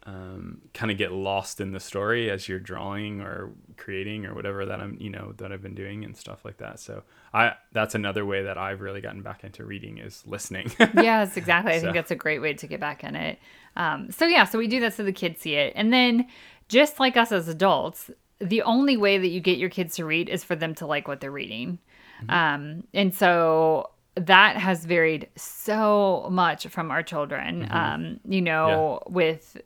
um, 0.06 0.62
kind 0.74 0.92
of 0.92 0.98
get 0.98 1.12
lost 1.12 1.60
in 1.60 1.72
the 1.72 1.80
story 1.80 2.30
as 2.30 2.48
you're 2.48 2.60
drawing 2.60 3.22
or 3.22 3.52
creating 3.78 4.26
or 4.26 4.36
whatever 4.36 4.66
that 4.66 4.80
I'm, 4.80 4.98
you 5.00 5.10
know, 5.10 5.34
that 5.38 5.52
I've 5.52 5.64
been 5.64 5.74
doing 5.74 6.06
and 6.06 6.16
stuff 6.16 6.46
like 6.46 6.58
that. 6.58 6.80
So 6.80 7.02
I, 7.34 7.54
that's 7.72 7.96
another 7.96 8.24
way 8.26 8.44
that 8.44 8.58
I've 8.58 8.82
really 8.82 9.02
gotten 9.02 9.24
back 9.24 9.44
into 9.44 9.66
reading 9.66 9.98
is 9.98 10.22
listening. 10.28 10.72
yes, 10.96 11.38
exactly. 11.38 11.74
I 11.74 11.78
So- 11.78 11.84
think 11.86 11.96
that's 11.96 12.12
a 12.12 12.16
great 12.16 12.40
way 12.40 12.54
to 12.54 12.68
get 12.68 12.80
back 12.80 13.04
in 13.04 13.16
it. 13.16 13.40
Um, 13.76 14.12
so 14.12 14.26
yeah, 14.28 14.46
so 14.46 14.60
we 14.60 14.68
do 14.68 14.80
that 14.82 14.94
so 14.94 15.04
the 15.04 15.12
kids 15.12 15.42
see 15.42 15.56
it, 15.56 15.74
and 15.76 15.92
then 15.92 16.28
just 16.70 17.00
like 17.00 17.18
us 17.18 17.32
as 17.34 17.48
adults, 17.50 18.10
the 18.40 18.62
only 18.62 18.96
way 18.96 19.18
that 19.18 19.28
you 19.28 19.40
get 19.42 19.58
your 19.58 19.70
kids 19.70 19.96
to 19.96 20.06
read 20.06 20.30
is 20.30 20.44
for 20.46 20.56
them 20.56 20.74
to 20.76 20.86
like 20.86 21.08
what 21.08 21.20
they're 21.20 21.32
reading, 21.32 21.80
um, 22.30 22.84
and 22.94 23.14
so 23.14 23.90
that 24.16 24.58
has 24.58 24.86
varied 24.86 25.28
so 25.36 26.28
much 26.32 26.68
from 26.68 26.90
our 26.92 27.04
children. 27.04 27.68
Um, 27.70 28.20
you 28.28 28.42
know, 28.42 29.02
with 29.08 29.58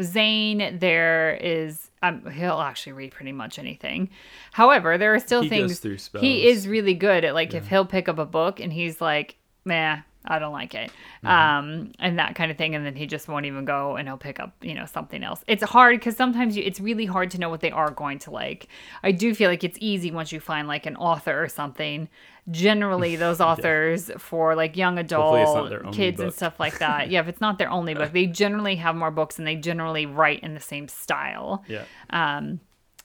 Zane, 0.00 0.78
there 0.78 1.34
is 1.34 1.90
um, 2.02 2.30
he'll 2.30 2.60
actually 2.60 2.92
read 2.92 3.12
pretty 3.12 3.32
much 3.32 3.58
anything. 3.58 4.10
However, 4.52 4.96
there 4.96 5.14
are 5.14 5.18
still 5.20 5.42
He 5.42 5.48
things 5.48 5.78
through 5.80 5.98
he 6.20 6.48
is 6.48 6.68
really 6.68 6.94
good 6.94 7.24
at. 7.24 7.34
Like 7.34 7.54
if 7.54 7.66
he'll 7.68 7.86
pick 7.86 8.08
up 8.08 8.18
a 8.18 8.26
book 8.26 8.60
and 8.60 8.72
he's 8.72 9.00
like, 9.00 9.36
"Meh, 9.64 10.00
I 10.26 10.38
don't 10.38 10.52
like 10.52 10.74
it," 10.74 10.90
Mm-hmm. 11.24 11.26
um, 11.26 11.92
and 11.98 12.18
that 12.18 12.34
kind 12.34 12.50
of 12.50 12.58
thing, 12.58 12.74
and 12.74 12.84
then 12.84 12.94
he 12.96 13.06
just 13.06 13.28
won't 13.28 13.46
even 13.46 13.64
go 13.64 13.96
and 13.96 14.08
he'll 14.08 14.16
pick 14.16 14.38
up, 14.40 14.54
you 14.62 14.74
know, 14.74 14.86
something 14.86 15.22
else. 15.24 15.44
It's 15.46 15.62
hard 15.64 15.98
because 15.98 16.16
sometimes 16.16 16.56
you, 16.56 16.62
it's 16.64 16.80
really 16.80 17.06
hard 17.06 17.30
to 17.32 17.38
know 17.38 17.48
what 17.48 17.60
they 17.60 17.70
are 17.70 17.90
going 17.90 18.18
to 18.20 18.30
like. 18.30 18.68
I 19.02 19.12
do 19.12 19.34
feel 19.34 19.50
like 19.50 19.64
it's 19.64 19.78
easy 19.80 20.10
once 20.10 20.32
you 20.32 20.40
find 20.40 20.66
like 20.68 20.86
an 20.86 20.96
author 20.96 21.42
or 21.42 21.48
something. 21.48 22.08
Generally, 22.50 23.16
those 23.26 23.40
authors 23.40 24.10
for 24.18 24.54
like 24.54 24.76
young 24.76 24.98
adult 24.98 25.32
kids 25.92 26.20
and 26.20 26.32
stuff 26.32 26.60
like 26.60 26.78
that. 26.78 27.10
Yeah, 27.10 27.20
if 27.20 27.28
it's 27.28 27.40
not 27.40 27.58
their 27.58 27.70
only 27.70 27.94
book, 27.94 28.12
they 28.12 28.26
generally 28.26 28.76
have 28.76 28.94
more 28.96 29.10
books 29.10 29.38
and 29.38 29.46
they 29.46 29.56
generally 29.56 30.06
write 30.06 30.40
in 30.44 30.54
the 30.54 30.60
same 30.60 30.86
style. 30.88 31.64
yeah. 31.68 31.84
Um, 32.10 32.60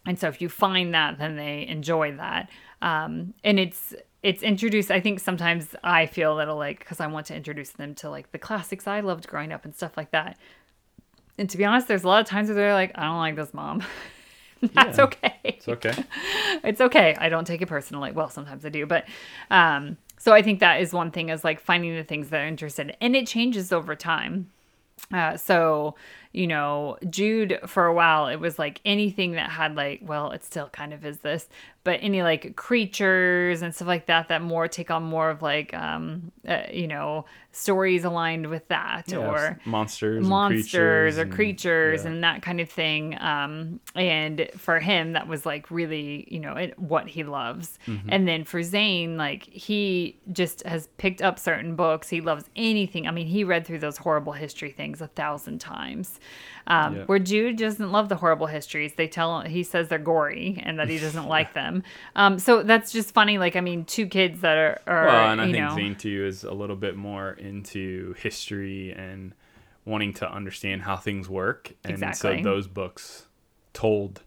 and 0.05 0.17
so 0.17 0.27
if 0.27 0.41
you 0.41 0.49
find 0.49 0.93
that, 0.95 1.19
then 1.19 1.35
they 1.35 1.67
enjoy 1.67 2.15
that. 2.17 2.49
Um, 2.81 3.33
and 3.43 3.59
it's 3.59 3.93
it's 4.23 4.43
introduced. 4.43 4.91
I 4.91 4.99
think 4.99 5.19
sometimes 5.19 5.75
I 5.83 6.05
feel 6.05 6.33
a 6.33 6.37
little 6.37 6.57
like 6.57 6.79
because 6.79 6.99
I 6.99 7.07
want 7.07 7.25
to 7.27 7.35
introduce 7.35 7.69
them 7.71 7.95
to 7.95 8.09
like 8.09 8.31
the 8.31 8.37
classics 8.39 8.87
I 8.87 8.99
loved 8.99 9.27
growing 9.27 9.51
up 9.51 9.65
and 9.65 9.75
stuff 9.75 9.97
like 9.97 10.11
that. 10.11 10.37
And 11.37 11.49
to 11.49 11.57
be 11.57 11.65
honest, 11.65 11.87
there's 11.87 12.03
a 12.03 12.07
lot 12.07 12.21
of 12.21 12.27
times 12.27 12.49
where 12.49 12.55
they're 12.55 12.73
like, 12.73 12.91
I 12.95 13.05
don't 13.05 13.17
like 13.17 13.35
this 13.35 13.53
mom. 13.53 13.83
That's 14.73 14.97
Yeah. 14.99 15.03
okay. 15.05 15.35
It's 15.43 15.67
okay. 15.67 15.93
it's 16.63 16.81
okay. 16.81 17.15
I 17.17 17.29
don't 17.29 17.45
take 17.47 17.61
it 17.63 17.65
personally. 17.67 18.11
Well, 18.11 18.29
sometimes 18.29 18.63
I 18.63 18.69
do, 18.69 18.85
but 18.85 19.05
um, 19.49 19.97
so 20.19 20.33
I 20.33 20.43
think 20.43 20.59
that 20.59 20.81
is 20.81 20.93
one 20.93 21.09
thing 21.09 21.29
is 21.29 21.43
like 21.43 21.59
finding 21.59 21.95
the 21.95 22.03
things 22.03 22.29
that 22.29 22.41
are 22.41 22.47
interested, 22.47 22.89
in. 22.89 22.95
and 23.01 23.15
it 23.15 23.25
changes 23.25 23.71
over 23.71 23.95
time. 23.95 24.51
Uh, 25.11 25.35
so 25.35 25.95
you 26.33 26.47
know, 26.47 26.97
Jude 27.09 27.59
for 27.67 27.85
a 27.85 27.93
while 27.93 28.27
it 28.27 28.37
was 28.37 28.57
like 28.57 28.79
anything 28.85 29.33
that 29.33 29.49
had 29.49 29.75
like, 29.75 29.99
well, 30.01 30.31
it 30.31 30.43
still 30.43 30.69
kind 30.69 30.93
of 30.93 31.05
is 31.05 31.19
this, 31.19 31.49
but 31.83 31.99
any 32.01 32.23
like 32.23 32.55
creatures 32.55 33.61
and 33.61 33.75
stuff 33.75 33.87
like 33.87 34.05
that 34.05 34.27
that 34.29 34.41
more 34.41 34.67
take 34.67 34.89
on 34.89 35.03
more 35.03 35.29
of 35.29 35.41
like, 35.41 35.73
um, 35.73 36.31
uh, 36.47 36.63
you 36.71 36.87
know, 36.87 37.25
stories 37.51 38.05
aligned 38.05 38.47
with 38.49 38.65
that 38.69 39.03
Yeah, 39.07 39.17
or 39.17 39.59
monsters, 39.65 40.19
and 40.19 40.27
monsters 40.29 41.17
or 41.17 41.23
and- 41.23 41.33
creatures 41.33 42.03
yeah. 42.05 42.11
and 42.11 42.23
that 42.23 42.41
kind 42.41 42.61
of 42.61 42.69
thing. 42.69 43.17
Um, 43.19 43.81
and 43.93 44.47
for 44.55 44.79
him, 44.79 45.11
that 45.13 45.27
was 45.27 45.45
like 45.45 45.69
really, 45.69 46.27
you 46.31 46.39
know, 46.39 46.55
it, 46.55 46.79
what 46.79 47.09
he 47.09 47.23
loves. 47.25 47.77
Mm-hmm. 47.87 48.09
And 48.09 48.25
then 48.27 48.45
for 48.45 48.63
Zane, 48.63 49.17
like 49.17 49.43
he 49.43 50.17
just 50.31 50.65
has 50.65 50.87
picked 50.97 51.21
up 51.21 51.37
certain 51.37 51.75
books. 51.75 52.07
He 52.07 52.21
loves 52.21 52.45
anything. 52.55 53.05
I 53.05 53.11
mean, 53.11 53.27
he 53.27 53.43
read 53.43 53.67
through 53.67 53.79
those 53.79 53.97
horrible 53.97 54.31
history 54.31 54.71
things 54.71 55.01
a 55.01 55.07
thousand 55.07 55.59
times. 55.59 56.19
Um, 56.67 56.95
Yeah. 56.95 57.03
Where 57.05 57.19
Jude 57.19 57.57
doesn't 57.57 57.91
love 57.91 58.07
the 58.09 58.15
horrible 58.15 58.47
histories. 58.47 58.93
They 58.93 59.07
tell 59.07 59.41
he 59.41 59.63
says 59.63 59.87
they're 59.87 59.97
gory 59.97 60.61
and 60.63 60.77
that 60.79 60.89
he 60.89 60.99
doesn't 60.99 61.27
like 61.27 61.53
them. 61.55 61.83
Um, 62.15 62.37
so 62.39 62.63
that's 62.63 62.91
just 62.91 63.13
funny. 63.13 63.37
Like, 63.37 63.55
I 63.55 63.61
mean, 63.61 63.85
two 63.85 64.05
kids 64.05 64.41
that 64.41 64.57
are, 64.57 64.81
are 64.85 65.05
Well, 65.07 65.31
and 65.31 65.41
I 65.41 65.45
think 65.45 65.57
know, 65.57 65.75
Zane 65.75 65.95
too 65.95 66.25
is 66.25 66.43
a 66.43 66.51
little 66.53 66.75
bit 66.75 66.95
more 66.95 67.31
into 67.33 68.13
history 68.19 68.91
and 68.93 69.33
wanting 69.85 70.13
to 70.13 70.31
understand 70.31 70.83
how 70.83 70.95
things 70.97 71.27
work, 71.27 71.73
and 71.83 71.93
Exactly. 71.93 72.43
so 72.43 72.43
those 72.43 72.67
books 72.67 73.25
told 73.73 74.21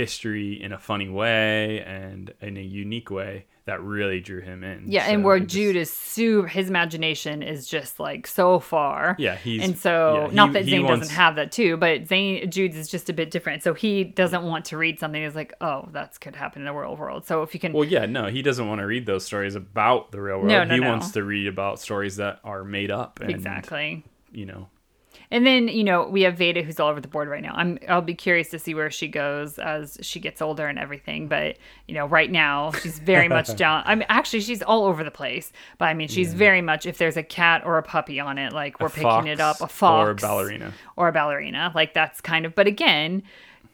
history 0.00 0.62
in 0.62 0.72
a 0.72 0.78
funny 0.78 1.08
way 1.08 1.82
and 1.82 2.32
in 2.40 2.56
a 2.56 2.62
unique 2.62 3.10
way 3.10 3.44
that 3.66 3.82
really 3.82 4.18
drew 4.20 4.40
him 4.40 4.64
in. 4.64 4.84
Yeah, 4.88 5.04
and 5.04 5.22
where 5.22 5.38
just- 5.38 5.50
Jude 5.54 5.76
is 5.76 5.92
super, 5.92 6.48
his 6.48 6.68
imagination 6.68 7.42
is 7.42 7.68
just 7.68 8.00
like 8.00 8.26
so 8.26 8.58
far. 8.58 9.14
Yeah, 9.18 9.36
he's 9.36 9.62
and 9.62 9.78
so 9.78 10.26
yeah, 10.28 10.34
not 10.34 10.54
that 10.54 10.64
Zane 10.64 10.84
wants- 10.84 11.00
doesn't 11.00 11.14
have 11.14 11.36
that 11.36 11.52
too, 11.52 11.76
but 11.76 12.08
Zane 12.08 12.50
Jude's 12.50 12.76
is 12.76 12.88
just 12.88 13.10
a 13.10 13.12
bit 13.12 13.30
different. 13.30 13.62
So 13.62 13.74
he 13.74 14.02
doesn't 14.02 14.42
want 14.42 14.64
to 14.66 14.78
read 14.78 14.98
something 14.98 15.22
that's 15.22 15.36
like, 15.36 15.52
oh, 15.60 15.88
that 15.92 16.18
could 16.20 16.34
happen 16.34 16.62
in 16.62 16.66
the 16.66 16.72
real 16.72 16.96
world. 16.96 17.26
So 17.26 17.42
if 17.42 17.52
you 17.52 17.60
can, 17.60 17.72
Well, 17.74 17.84
yeah, 17.84 18.06
no, 18.06 18.26
he 18.26 18.40
doesn't 18.42 18.66
want 18.66 18.80
to 18.80 18.86
read 18.86 19.04
those 19.06 19.24
stories 19.24 19.54
about 19.54 20.10
the 20.10 20.20
real 20.20 20.36
world. 20.38 20.48
No, 20.48 20.64
no, 20.64 20.74
he 20.74 20.80
no. 20.80 20.88
wants 20.88 21.10
to 21.12 21.22
read 21.22 21.46
about 21.46 21.78
stories 21.78 22.16
that 22.16 22.40
are 22.42 22.64
made 22.64 22.90
up. 22.90 23.20
And, 23.20 23.30
exactly. 23.30 24.02
You 24.32 24.46
know, 24.46 24.68
And 25.30 25.46
then 25.46 25.68
you 25.68 25.84
know 25.84 26.08
we 26.08 26.22
have 26.22 26.36
Veda 26.36 26.62
who's 26.62 26.80
all 26.80 26.88
over 26.88 27.00
the 27.00 27.08
board 27.08 27.28
right 27.28 27.42
now. 27.42 27.52
I'm 27.54 27.78
I'll 27.88 28.02
be 28.02 28.14
curious 28.14 28.48
to 28.50 28.58
see 28.58 28.74
where 28.74 28.90
she 28.90 29.06
goes 29.06 29.58
as 29.58 29.96
she 30.00 30.18
gets 30.18 30.42
older 30.42 30.66
and 30.66 30.78
everything. 30.78 31.28
But 31.28 31.56
you 31.86 31.94
know 31.94 32.06
right 32.06 32.30
now 32.30 32.72
she's 32.72 32.98
very 32.98 33.28
much 33.28 33.54
down. 33.56 33.82
I 33.86 33.94
mean 33.94 34.06
actually 34.08 34.40
she's 34.40 34.62
all 34.62 34.84
over 34.86 35.04
the 35.04 35.10
place. 35.10 35.52
But 35.78 35.86
I 35.86 35.94
mean 35.94 36.08
she's 36.08 36.34
very 36.34 36.62
much 36.62 36.84
if 36.86 36.98
there's 36.98 37.16
a 37.16 37.22
cat 37.22 37.62
or 37.64 37.78
a 37.78 37.82
puppy 37.82 38.18
on 38.18 38.38
it, 38.38 38.52
like 38.52 38.80
we're 38.80 38.88
picking 38.88 39.28
it 39.28 39.40
up. 39.40 39.56
A 39.56 39.68
fox 39.68 39.72
fox 39.74 40.06
or 40.06 40.10
a 40.10 40.14
ballerina. 40.16 40.72
or 40.96 41.08
a 41.08 41.12
ballerina. 41.12 41.72
Like 41.74 41.94
that's 41.94 42.20
kind 42.20 42.44
of. 42.44 42.54
But 42.54 42.66
again. 42.66 43.22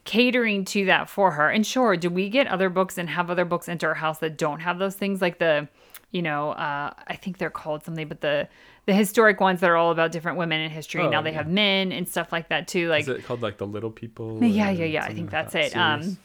Catering 0.04 0.64
to 0.66 0.84
that 0.84 1.10
for 1.10 1.32
her, 1.32 1.50
and 1.50 1.66
sure, 1.66 1.96
do 1.96 2.08
we 2.08 2.28
get 2.28 2.46
other 2.46 2.70
books 2.70 2.96
and 2.96 3.10
have 3.10 3.28
other 3.28 3.44
books 3.44 3.66
into 3.66 3.86
our 3.86 3.94
house 3.94 4.18
that 4.20 4.38
don't 4.38 4.60
have 4.60 4.78
those 4.78 4.94
things, 4.94 5.20
like 5.20 5.40
the, 5.40 5.66
you 6.10 6.22
know, 6.22 6.50
uh, 6.52 6.92
I 7.06 7.16
think 7.16 7.38
they're 7.38 7.50
called 7.50 7.84
something, 7.84 8.08
but 8.08 8.20
the 8.20 8.48
the 8.86 8.94
historic 8.94 9.40
ones 9.40 9.60
that 9.60 9.70
are 9.70 9.76
all 9.76 9.90
about 9.90 10.12
different 10.12 10.38
women 10.38 10.60
in 10.60 10.70
history. 10.70 11.02
Oh, 11.02 11.10
now 11.10 11.20
they 11.20 11.30
yeah. 11.30 11.38
have 11.38 11.48
men 11.48 11.92
and 11.92 12.08
stuff 12.08 12.32
like 12.32 12.48
that 12.48 12.68
too. 12.68 12.88
Like 12.88 13.02
is 13.02 13.08
it 13.08 13.24
called 13.24 13.42
like 13.42 13.58
the 13.58 13.66
Little 13.66 13.90
People? 13.90 14.42
yeah, 14.42 14.70
yeah, 14.70 14.84
yeah. 14.84 15.04
I 15.04 15.12
think 15.12 15.30
that's 15.30 15.52
that 15.52 15.64
it. 15.64 15.72
series? 15.72 16.06
Um, 16.06 16.18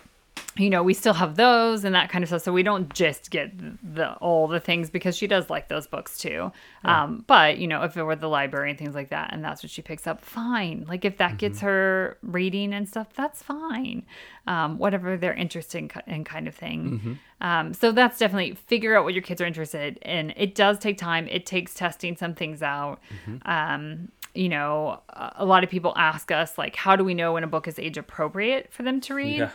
you 0.58 0.70
know, 0.70 0.84
we 0.84 0.94
still 0.94 1.14
have 1.14 1.36
those 1.38 1.86
and 1.86 1.96
that 1.96 2.10
kind 2.10 2.24
of 2.24 2.28
stuff. 2.28 2.42
So 2.42 2.52
we 2.52 2.62
don't 2.62 2.94
just 2.94 3.32
get 3.32 3.52
the 3.96 4.14
all 4.16 4.48
the 4.48 4.60
things 4.60 4.90
because 4.90 5.16
she 5.16 5.26
does 5.26 5.50
like 5.50 5.70
those 5.70 5.88
books 5.88 6.18
too. 6.18 6.52
Um, 6.84 7.24
but 7.26 7.58
you 7.58 7.68
know, 7.68 7.84
if 7.84 7.96
it 7.96 8.04
were 8.04 8.18
the 8.18 8.28
library 8.28 8.70
and 8.70 8.78
things 8.78 8.94
like 8.94 9.10
that, 9.12 9.30
and 9.34 9.44
that's 9.44 9.64
what 9.64 9.70
she 9.70 9.82
picks 9.82 10.08
up, 10.08 10.20
fine. 10.24 10.86
Like 10.88 11.06
if 11.06 11.18
that 11.18 11.38
gets 11.38 11.60
Mm-hmm. 11.60 11.68
her 11.68 12.18
reading 12.22 12.74
and 12.74 12.88
stuff, 12.88 13.08
that's 13.14 13.42
fine. 13.42 14.04
Um, 14.48 14.78
whatever 14.78 15.16
they're 15.18 15.34
interested 15.34 15.78
in, 16.08 16.14
in 16.14 16.24
kind 16.24 16.48
of 16.48 16.56
thing. 16.56 16.82
Mm-hmm. 17.00 17.14
Um, 17.48 17.74
so 17.74 17.92
that's 17.92 18.18
definitely 18.20 18.56
figure 18.56 18.98
out 18.98 19.04
what 19.04 19.14
your 19.14 19.24
kids 19.24 19.42
are 19.42 19.46
interested 19.46 19.98
in. 20.02 20.34
It 20.36 20.56
does 20.56 20.80
take 20.80 20.98
time. 20.98 21.28
It 21.28 21.46
takes 21.46 21.74
testing 21.74 22.18
some 22.18 22.34
things 22.36 22.62
out. 22.62 23.00
Mm-hmm. 23.26 23.50
Um, 23.50 24.10
you 24.34 24.50
know, 24.50 25.02
a 25.10 25.32
a 25.38 25.46
lot 25.46 25.64
of 25.64 25.70
people 25.70 25.94
ask 25.96 26.32
us 26.32 26.58
like, 26.58 26.76
how 26.76 26.96
do 26.96 27.04
we 27.04 27.14
know 27.14 27.34
when 27.34 27.44
a 27.44 27.48
book 27.48 27.68
is 27.68 27.78
age 27.80 27.98
appropriate 27.98 28.72
for 28.74 28.84
them 28.84 29.00
to 29.02 29.14
read? 29.14 29.40
Yeah. 29.40 29.52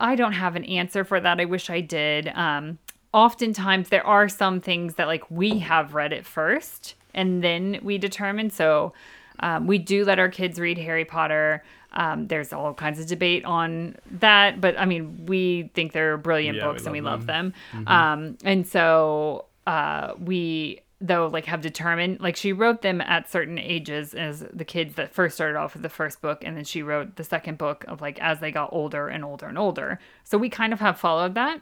I 0.00 0.16
don't 0.16 0.32
have 0.32 0.56
an 0.56 0.64
answer 0.64 1.04
for 1.04 1.20
that. 1.20 1.40
I 1.40 1.44
wish 1.44 1.70
I 1.70 1.80
did. 1.80 2.28
Um, 2.28 2.78
oftentimes, 3.12 3.88
there 3.90 4.06
are 4.06 4.28
some 4.28 4.60
things 4.60 4.94
that 4.94 5.06
like 5.06 5.30
we 5.30 5.58
have 5.60 5.94
read 5.94 6.12
it 6.12 6.26
first 6.26 6.94
and 7.14 7.42
then 7.42 7.78
we 7.82 7.98
determine. 7.98 8.50
So 8.50 8.92
um, 9.40 9.66
we 9.66 9.78
do 9.78 10.04
let 10.04 10.18
our 10.18 10.28
kids 10.28 10.58
read 10.58 10.78
Harry 10.78 11.04
Potter. 11.04 11.62
Um, 11.92 12.28
there's 12.28 12.52
all 12.52 12.72
kinds 12.72 13.00
of 13.00 13.06
debate 13.06 13.44
on 13.44 13.96
that, 14.12 14.60
but 14.60 14.78
I 14.78 14.84
mean, 14.84 15.26
we 15.26 15.70
think 15.74 15.92
they're 15.92 16.16
brilliant 16.16 16.58
Yeah, 16.58 16.66
we 16.66 16.72
books 16.72 16.84
and 16.84 16.92
we 16.92 17.00
love 17.00 17.20
love 17.20 17.26
them. 17.26 17.54
Um, 17.86 18.38
and 18.44 18.66
so 18.66 19.46
uh, 19.66 20.14
we 20.18 20.80
though 21.00 21.28
like 21.28 21.46
have 21.46 21.60
determined 21.62 22.20
like 22.20 22.36
she 22.36 22.52
wrote 22.52 22.82
them 22.82 23.00
at 23.00 23.30
certain 23.30 23.58
ages 23.58 24.14
as 24.14 24.40
the 24.52 24.64
kids 24.64 24.96
that 24.96 25.12
first 25.12 25.34
started 25.34 25.56
off 25.56 25.72
with 25.72 25.82
the 25.82 25.88
first 25.88 26.20
book 26.20 26.44
and 26.44 26.56
then 26.56 26.64
she 26.64 26.82
wrote 26.82 27.16
the 27.16 27.24
second 27.24 27.56
book 27.56 27.84
of 27.88 28.00
like 28.00 28.20
as 28.20 28.40
they 28.40 28.52
got 28.52 28.68
older 28.72 29.08
and 29.08 29.24
older 29.24 29.46
and 29.46 29.56
older 29.56 29.98
so 30.24 30.36
we 30.36 30.48
kind 30.50 30.72
of 30.72 30.80
have 30.80 30.98
followed 30.98 31.34
that 31.34 31.60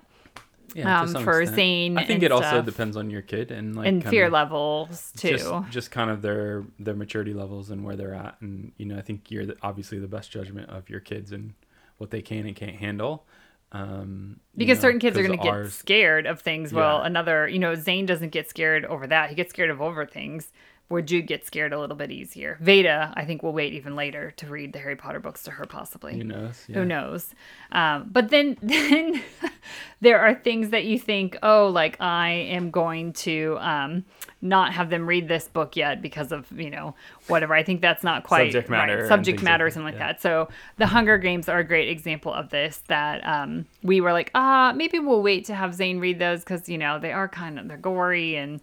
Yeah, 0.74 1.02
um, 1.02 1.14
for 1.24 1.40
extent. 1.40 1.56
Zane 1.56 1.98
I 1.98 2.04
think 2.04 2.22
it 2.22 2.32
also 2.32 2.62
depends 2.62 2.96
on 2.96 3.10
your 3.10 3.22
kid 3.22 3.50
and 3.50 3.76
like 3.76 3.86
and 3.86 4.04
fear 4.04 4.28
levels 4.28 5.12
too 5.16 5.38
Just, 5.38 5.70
just 5.70 5.90
kind 5.90 6.10
of 6.10 6.20
their 6.20 6.64
their 6.78 6.94
maturity 6.94 7.32
levels 7.32 7.70
and 7.70 7.84
where 7.84 7.96
they're 7.96 8.14
at, 8.14 8.36
and 8.40 8.72
you 8.76 8.86
know, 8.86 8.98
I 8.98 9.02
think 9.02 9.30
you're 9.30 9.46
the, 9.46 9.56
obviously 9.62 9.98
the 9.98 10.08
best 10.08 10.30
judgment 10.30 10.68
of 10.68 10.90
your 10.90 11.00
kids 11.00 11.32
and 11.32 11.54
what 11.98 12.10
they 12.10 12.22
can 12.22 12.46
and 12.46 12.54
can't 12.54 12.76
handle. 12.76 13.24
Um, 13.72 14.40
because 14.56 14.78
know, 14.78 14.82
certain 14.82 15.00
kids 15.00 15.18
are 15.18 15.22
going 15.22 15.38
to 15.38 15.42
get 15.44 15.52
ours- 15.52 15.74
scared 15.74 16.26
of 16.26 16.40
things. 16.40 16.72
Well 16.72 16.98
Yeah. 17.00 17.06
another 17.06 17.48
you 17.48 17.58
know 17.58 17.74
zane 17.74 18.06
doesn't 18.06 18.30
get 18.30 18.48
scared 18.48 18.84
over 18.86 19.06
that. 19.06 19.28
He 19.30 19.34
gets 19.34 19.50
scared 19.50 19.70
of 19.70 19.80
over 19.82 20.06
things 20.06 20.52
where 20.88 21.02
jude 21.02 21.26
gets 21.26 21.46
scared 21.46 21.74
a 21.74 21.78
little 21.78 21.96
bit 21.96 22.10
easier. 22.10 22.56
Veda 22.62 23.12
i 23.14 23.26
think 23.26 23.42
will 23.42 23.52
wait 23.52 23.74
even 23.74 23.94
later 23.94 24.30
to 24.38 24.46
read 24.46 24.72
the 24.72 24.78
harry 24.78 24.96
potter 24.96 25.20
books 25.20 25.42
to 25.42 25.50
her 25.50 25.66
possibly. 25.66 26.16
Who 26.16 26.24
knows? 26.24 26.64
who 26.72 26.84
knows? 26.86 27.34
Um, 27.72 28.08
but 28.10 28.30
then 28.30 28.56
then 28.62 29.22
there 30.00 30.18
are 30.20 30.34
things 30.34 30.70
that 30.70 30.84
you 30.86 30.98
think 30.98 31.36
oh 31.42 31.68
like 31.68 32.00
i 32.00 32.30
am 32.30 32.70
going 32.70 33.12
to 33.12 33.58
um, 33.60 34.04
not 34.40 34.72
have 34.72 34.88
them 34.90 35.06
read 35.06 35.26
this 35.26 35.48
book 35.48 35.74
yet 35.76 36.00
because 36.00 36.30
of 36.30 36.46
you 36.52 36.70
know 36.70 36.94
whatever 37.26 37.54
i 37.54 37.62
think 37.62 37.80
that's 37.80 38.04
not 38.04 38.22
quite 38.22 38.52
Subject 38.52 38.70
matter 38.70 38.98
right. 38.98 39.08
subject 39.08 39.42
matter 39.42 39.66
or 39.66 39.70
something 39.70 39.92
that, 39.92 39.98
like 39.98 40.00
yeah. 40.00 40.12
that 40.12 40.22
so 40.22 40.48
the 40.76 40.86
hunger 40.86 41.18
games 41.18 41.48
are 41.48 41.58
a 41.58 41.64
great 41.64 41.88
example 41.88 42.32
of 42.32 42.50
this 42.50 42.82
that 42.86 43.26
um, 43.26 43.66
we 43.82 44.00
were 44.00 44.12
like 44.12 44.30
ah 44.34 44.72
maybe 44.76 44.98
we'll 44.98 45.22
wait 45.22 45.44
to 45.46 45.54
have 45.54 45.74
zane 45.74 45.98
read 45.98 46.18
those 46.18 46.40
because 46.40 46.68
you 46.68 46.78
know 46.78 46.98
they 46.98 47.12
are 47.12 47.28
kind 47.28 47.58
of 47.58 47.66
they're 47.68 47.76
gory 47.76 48.36
and 48.36 48.60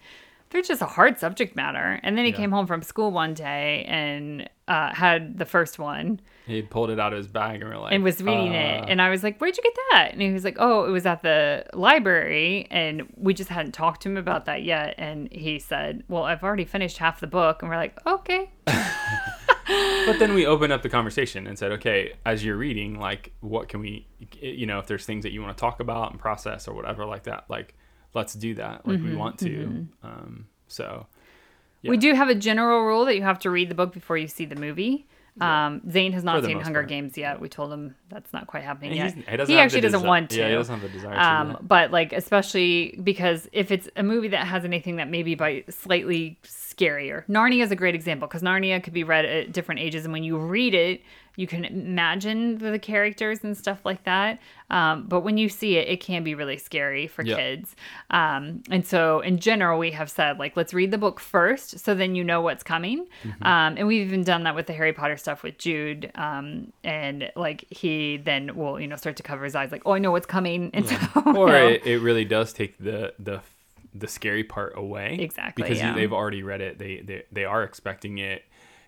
they're 0.51 0.62
just 0.62 0.82
a 0.82 0.86
hard 0.86 1.20
subject 1.20 1.55
matter 1.55 2.00
and 2.03 2.17
then 2.17 2.24
he 2.24 2.32
Yeah. 2.32 2.38
came 2.38 2.51
home 2.51 2.67
from 2.67 2.82
school 2.82 3.12
one 3.12 3.34
day 3.34 3.84
and 3.88 4.50
uh, 4.67 4.93
had 4.93 5.38
the 5.38 5.45
first 5.45 5.77
one. 5.77 6.19
He 6.48 6.62
pulled 6.62 6.89
it 6.89 7.00
out 7.00 7.13
of 7.13 7.17
his 7.17 7.27
bag 7.27 7.62
and 7.62 7.69
we're 7.69 7.77
like, 7.77 7.93
and 7.93 8.03
was 8.03 8.22
reading 8.22 8.53
it. 8.53 8.84
Uh, 8.84 8.86
and 8.88 9.01
i 9.01 9.10
was 9.10 9.24
like 9.24 9.38
where'd 9.39 9.55
you 9.57 9.63
get 9.63 9.75
that? 9.91 10.10
And 10.13 10.22
he 10.22 10.31
was 10.31 10.43
like 10.43 10.57
oh 10.60 10.86
it 10.86 10.91
was 10.91 11.05
at 11.05 11.22
the 11.22 11.65
library. 11.74 12.67
And 12.72 13.12
we 13.15 13.34
just 13.34 13.50
hadn't 13.50 13.74
talked 13.74 14.01
to 14.03 14.10
him 14.10 14.17
about 14.17 14.45
that 14.45 14.63
yet. 14.63 14.95
And 14.98 15.31
he 15.31 15.60
said 15.60 16.03
well 16.07 16.24
i've 16.24 16.43
already 16.43 16.65
finished 16.65 16.98
half 16.98 17.19
the 17.19 17.27
book. 17.27 17.62
And 17.62 17.69
we're 17.69 17.77
like 17.77 17.98
okay. 18.05 18.51
But 19.67 20.19
then 20.19 20.36
we 20.36 20.45
opened 20.45 20.72
up 20.72 20.84
the 20.84 20.89
conversation 20.89 21.48
and 21.48 21.57
said, 21.57 21.72
okay, 21.72 22.13
as 22.24 22.45
you're 22.45 22.55
reading, 22.55 23.00
like, 23.00 23.34
what 23.39 23.67
can 23.67 23.79
we, 23.79 24.05
you 24.39 24.67
know, 24.67 24.77
if 24.77 24.86
there's 24.86 25.05
things 25.05 25.24
that 25.24 25.31
you 25.31 25.41
want 25.41 25.57
to 25.57 25.60
talk 25.60 25.79
about 25.79 26.12
and 26.12 26.19
process 26.19 26.67
or 26.67 26.75
whatever 26.75 27.03
like 27.03 27.24
that, 27.24 27.45
like, 27.50 27.74
let's 28.13 28.36
do 28.36 28.53
that. 28.55 28.86
Like, 28.86 29.00
Mm-hmm, 29.00 29.10
we 29.10 29.15
want 29.15 29.39
to. 29.39 29.88
Um, 30.03 30.45
so, 30.67 31.07
we 31.89 31.98
do 31.98 32.13
have 32.13 32.30
a 32.30 32.36
general 32.36 32.82
rule 32.86 33.06
that 33.06 33.15
you 33.15 33.22
have 33.24 33.39
to 33.39 33.50
read 33.50 33.70
the 33.70 33.75
book 33.75 33.94
before 33.94 34.18
you 34.18 34.27
see 34.27 34.46
the 34.46 34.56
movie 34.56 35.08
um, 35.42 35.82
Zane 35.92 36.13
has 36.13 36.24
not 36.24 36.46
seen 36.46 36.62
Hunger 36.62 36.80
part. 36.80 36.88
Games 36.88 37.18
yet. 37.18 37.42
We 37.42 37.50
told 37.50 37.74
him 37.74 37.94
that's 38.08 38.32
not 38.32 38.48
quite 38.48 38.63
happening 38.63 38.98
and 38.98 39.18
yet. 39.27 39.39
he, 39.48 39.54
he 39.54 39.60
actually 39.60 39.82
doesn't 39.82 40.01
desi- 40.01 40.08
want 40.08 40.30
to. 40.30 40.39
Yeah, 40.39 40.48
he 40.48 40.56
doesn't 40.56 40.80
have 40.80 40.89
the 40.89 40.98
desire 40.98 41.20
Um, 41.20 41.58
to. 41.58 41.63
but 41.63 41.92
like 41.92 42.13
especially 42.13 42.98
because 43.04 43.50
if 43.51 43.70
it's 43.70 43.89
a 43.98 44.04
movie 44.04 44.30
that 44.30 44.48
has 44.48 44.63
anything 44.63 44.96
that 44.96 45.10
maybe 45.10 45.36
by 45.36 45.65
slightly 45.70 46.39
scarier. 46.77 47.25
Narnia 47.27 47.63
is 47.63 47.72
a 47.72 47.75
great 47.75 47.96
example 47.96 48.27
because 48.27 48.41
Narnia 48.41 48.84
could 48.84 48.94
be 48.94 49.03
read 49.03 49.25
at 49.25 49.51
different 49.51 49.82
ages, 49.82 50.05
and 50.05 50.13
when 50.13 50.24
you 50.24 50.38
read 50.38 50.74
it, 50.74 51.01
you 51.38 51.48
can 51.48 51.65
imagine 51.65 52.58
the 52.60 52.79
characters 52.79 53.44
and 53.44 53.58
stuff 53.58 53.79
like 53.84 54.05
that. 54.05 54.39
Um, 54.70 55.05
but 55.05 55.20
when 55.20 55.38
you 55.38 55.50
see 55.50 55.75
it, 55.75 55.89
it 55.89 56.00
can 56.00 56.24
be 56.24 56.34
really 56.34 56.58
scary 56.58 57.08
for 57.08 57.24
Yeah. 57.24 57.36
kids. 57.36 57.75
Um, 58.10 58.63
and 58.72 58.86
so, 58.88 59.20
in 59.20 59.39
general, 59.39 59.77
we 59.77 59.91
have 59.91 60.10
said, 60.10 60.39
like, 60.39 60.55
let's 60.55 60.74
read 60.74 60.91
the 60.91 60.98
book 60.98 61.20
first 61.20 61.79
so 61.79 61.94
then 61.94 62.15
you 62.15 62.24
know 62.24 62.39
what's 62.39 62.63
coming. 62.63 63.08
Um, 63.41 63.75
and 63.77 63.86
we've 63.86 64.08
even 64.08 64.24
done 64.24 64.44
that 64.44 64.55
with 64.55 64.67
the 64.67 64.74
Harry 64.74 64.94
Potter 64.94 65.17
stuff 65.17 65.44
with 65.44 65.58
Jude. 65.58 66.10
Um, 66.15 66.72
and 66.86 67.29
like, 67.36 67.65
he 67.70 68.15
then 68.15 68.55
will, 68.55 68.79
you 68.79 68.88
know, 68.88 68.96
start 68.96 69.17
to 69.17 69.24
cover 69.24 69.44
his 69.44 69.55
eyes, 69.55 69.74
like, 69.74 69.82
oh, 69.86 69.91
I 69.91 70.00
know 70.00 70.12
what's 70.12 70.25
coming. 70.25 70.72
And 70.74 70.88
so, 70.88 70.96
or 71.36 71.48
you 71.48 71.53
know, 71.53 71.67
it, 71.67 71.86
it 71.86 72.00
really 72.00 72.25
does 72.25 72.53
take 72.53 72.77
the 72.77 73.13
the 73.20 73.41
the 73.97 74.07
scary 74.07 74.43
part 74.43 74.73
away. 74.75 75.17
Exactly, 75.19 75.63
because 75.63 75.77
yeah. 75.79 75.93
they've 75.93 76.11
already 76.13 76.43
read 76.43 76.61
it. 76.61 76.77
They, 76.77 76.99
they 76.99 77.23
they 77.31 77.45
are 77.45 77.63
expecting 77.63 78.17
it. 78.17 78.43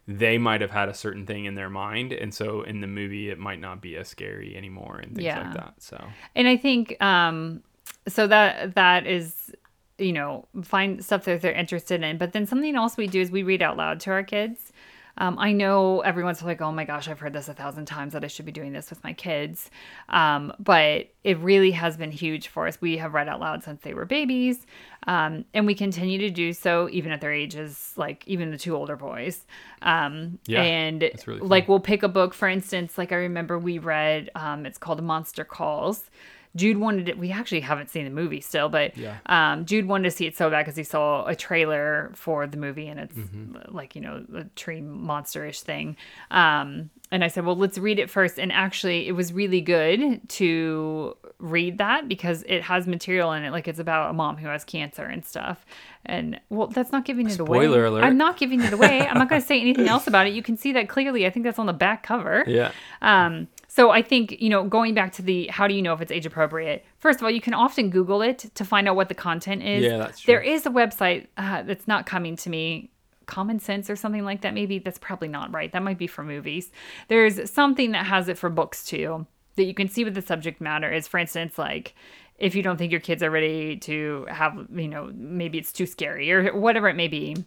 They 0.07 0.37
might 0.37 0.61
have 0.61 0.71
had 0.71 0.87
a 0.89 0.93
certain 0.93 1.25
thing 1.25 1.45
in 1.45 1.55
their 1.55 1.69
mind 1.69 2.13
and 2.13 2.33
so 2.33 2.61
in 2.61 2.79
the 2.79 2.87
movie 2.87 3.29
it 3.29 3.37
might 3.39 3.59
not 3.59 3.81
be 3.81 3.97
as 3.97 4.07
scary 4.07 4.55
anymore 4.55 4.99
and 5.03 5.13
things 5.15 5.25
Yeah. 5.25 5.41
like 5.43 5.53
that 5.53 5.73
so. 5.79 6.01
And 6.33 6.47
I 6.47 6.55
think 6.55 7.01
um 7.03 7.61
so 8.07 8.25
that 8.27 8.75
that 8.75 9.05
is 9.05 9.53
you 9.97 10.13
know 10.13 10.45
find 10.63 11.03
stuff 11.03 11.25
that 11.25 11.41
they're 11.41 11.51
interested 11.51 12.03
in. 12.03 12.17
But 12.17 12.31
then 12.31 12.45
something 12.45 12.73
else 12.75 12.95
we 12.95 13.07
do 13.07 13.19
is 13.19 13.31
we 13.31 13.43
read 13.43 13.61
out 13.61 13.75
loud 13.75 13.99
to 14.01 14.11
our 14.11 14.23
kids 14.23 14.71
um, 15.17 15.37
I 15.39 15.51
know 15.51 16.01
everyone's 16.01 16.43
like, 16.43 16.61
oh 16.61 16.71
my 16.71 16.85
gosh, 16.85 17.07
I've 17.07 17.19
heard 17.19 17.33
this 17.33 17.47
a 17.49 17.53
thousand 17.53 17.85
times 17.85 18.13
that 18.13 18.23
I 18.23 18.27
should 18.27 18.45
be 18.45 18.51
doing 18.51 18.73
this 18.73 18.89
with 18.89 19.03
my 19.03 19.13
kids. 19.13 19.69
Um, 20.09 20.53
but 20.59 21.09
it 21.23 21.37
really 21.39 21.71
has 21.71 21.97
been 21.97 22.11
huge 22.11 22.47
for 22.47 22.67
us. 22.67 22.79
We 22.79 22.97
have 22.97 23.13
read 23.13 23.27
out 23.27 23.39
loud 23.39 23.63
since 23.63 23.81
they 23.81 23.93
were 23.93 24.05
babies. 24.05 24.65
Um, 25.07 25.45
and 25.53 25.65
we 25.65 25.73
continue 25.73 26.19
to 26.19 26.29
do 26.29 26.53
so 26.53 26.87
even 26.91 27.11
at 27.11 27.21
their 27.21 27.33
ages, 27.33 27.93
like 27.95 28.27
even 28.27 28.51
the 28.51 28.57
two 28.57 28.75
older 28.75 28.95
boys. 28.95 29.45
Um, 29.81 30.39
Yeah, 30.45 30.61
and 30.61 31.09
really 31.25 31.39
like 31.41 31.67
we'll 31.67 31.79
pick 31.79 32.03
a 32.03 32.09
book, 32.09 32.33
for 32.33 32.47
instance, 32.47 32.97
like 32.97 33.11
I 33.11 33.15
remember 33.15 33.57
we 33.57 33.79
read, 33.79 34.29
um, 34.35 34.65
it's 34.65 34.77
called 34.77 35.01
Monster 35.01 35.43
Calls. 35.43 36.09
Jude 36.55 36.77
wanted 36.77 37.07
it. 37.09 37.17
We 37.17 37.31
actually 37.31 37.61
haven't 37.61 37.89
seen 37.89 38.05
the 38.05 38.11
movie 38.11 38.41
still, 38.41 38.69
but 38.69 38.97
Yeah. 38.97 39.17
um, 39.27 39.65
Jude 39.65 39.87
wanted 39.87 40.05
to 40.05 40.11
see 40.11 40.25
it 40.25 40.35
so 40.35 40.49
bad 40.49 40.63
because 40.65 40.75
he 40.75 40.83
saw 40.83 41.25
a 41.25 41.35
trailer 41.35 42.11
for 42.15 42.47
the 42.47 42.57
movie 42.57 42.87
and 42.87 42.99
it's 42.99 43.15
Mm-hmm. 43.15 43.75
like 43.75 43.95
you 43.95 44.01
know 44.01 44.25
a 44.35 44.43
tree 44.55 44.81
monsterish 44.81 45.61
thing. 45.61 45.95
Um, 46.31 46.89
and 47.11 47.23
I 47.23 47.29
said, 47.29 47.45
well, 47.45 47.55
let's 47.55 47.77
read 47.77 47.99
it 47.99 48.09
first. 48.09 48.37
And 48.37 48.51
actually, 48.51 49.07
it 49.07 49.13
was 49.13 49.31
really 49.31 49.61
good 49.61 50.27
to 50.29 51.15
read 51.39 51.77
that 51.77 52.07
because 52.09 52.43
it 52.47 52.63
has 52.63 52.85
material 52.85 53.31
in 53.31 53.43
it, 53.43 53.51
like 53.51 53.67
it's 53.69 53.79
about 53.79 54.09
a 54.09 54.13
mom 54.13 54.35
who 54.35 54.47
has 54.49 54.65
cancer 54.65 55.03
and 55.05 55.23
stuff. 55.23 55.65
And 56.05 56.39
well, 56.49 56.67
that's 56.67 56.91
not 56.91 57.05
giving 57.05 57.27
it 57.29 57.39
away. 57.39 57.59
Spoiler 57.59 57.85
alert. 57.85 58.03
I'm 58.03 58.17
not 58.17 58.37
giving 58.37 58.61
it 58.61 58.73
away. 58.73 59.07
I'm 59.07 59.17
not 59.17 59.29
going 59.29 59.41
to 59.45 59.47
say 59.47 59.59
anything 59.61 59.87
else 59.87 60.07
about 60.07 60.27
it. 60.27 60.33
You 60.33 60.43
can 60.43 60.57
see 60.57 60.73
that 60.73 60.89
clearly. 60.89 61.25
I 61.25 61.29
think 61.29 61.45
that's 61.45 61.59
on 61.59 61.65
the 61.65 61.73
back 61.73 62.03
cover. 62.03 62.43
yeah 62.47 62.71
Um, 63.01 63.47
so 63.77 63.91
I 63.91 64.01
think, 64.01 64.41
you 64.41 64.49
know, 64.49 64.63
going 64.63 64.95
back 64.95 65.11
to 65.13 65.21
the 65.21 65.45
how 65.49 65.67
do 65.67 65.75
you 65.75 65.83
know 65.83 65.93
if 65.93 66.01
it's 66.01 66.11
age 66.11 66.25
appropriate? 66.25 66.83
First 66.97 67.19
of 67.19 67.23
all, 67.25 67.29
you 67.29 67.39
can 67.39 67.53
often 67.53 67.91
Google 67.91 68.23
it 68.23 68.49
to 68.55 68.65
find 68.65 68.87
out 68.87 68.95
what 68.95 69.07
the 69.07 69.13
content 69.13 69.61
is. 69.61 69.83
Yeah, 69.83 69.97
that's 69.97 70.21
true. 70.21 70.33
There 70.33 70.41
is 70.41 70.65
a 70.65 70.71
website 70.71 71.27
uh, 71.37 71.61
that's 71.61 71.87
not 71.87 72.07
coming 72.07 72.35
to 72.37 72.49
me. 72.49 72.89
Common 73.27 73.59
Sense 73.59 73.87
or 73.91 73.95
something 73.95 74.25
like 74.25 74.41
that. 74.41 74.55
Maybe 74.55 74.79
that's 74.79 74.97
probably 74.97 75.27
not 75.27 75.53
right. 75.53 75.71
That 75.71 75.83
might 75.83 75.99
be 75.99 76.07
for 76.07 76.23
movies. 76.23 76.71
There's 77.07 77.51
something 77.51 77.91
that 77.91 78.07
has 78.07 78.29
it 78.29 78.39
for 78.39 78.49
books 78.49 78.83
too 78.83 79.27
that 79.57 79.65
you 79.65 79.75
can 79.75 79.89
see 79.89 80.03
what 80.03 80.15
the 80.15 80.23
subject 80.23 80.59
matter 80.59 80.91
is. 80.91 81.07
For 81.07 81.19
instance, 81.19 81.59
like 81.59 81.93
if 82.39 82.55
you 82.55 82.63
don't 82.63 82.77
think 82.77 82.91
your 82.91 83.01
kids 83.01 83.21
are 83.21 83.29
ready 83.29 83.77
to 83.77 84.25
have, 84.27 84.57
you 84.73 84.87
know, 84.87 85.11
maybe 85.13 85.59
it's 85.59 85.71
too 85.71 85.85
scary 85.85 86.31
or 86.31 86.51
whatever 86.57 86.89
it 86.89 86.95
may 86.95 87.09
be 87.09 87.45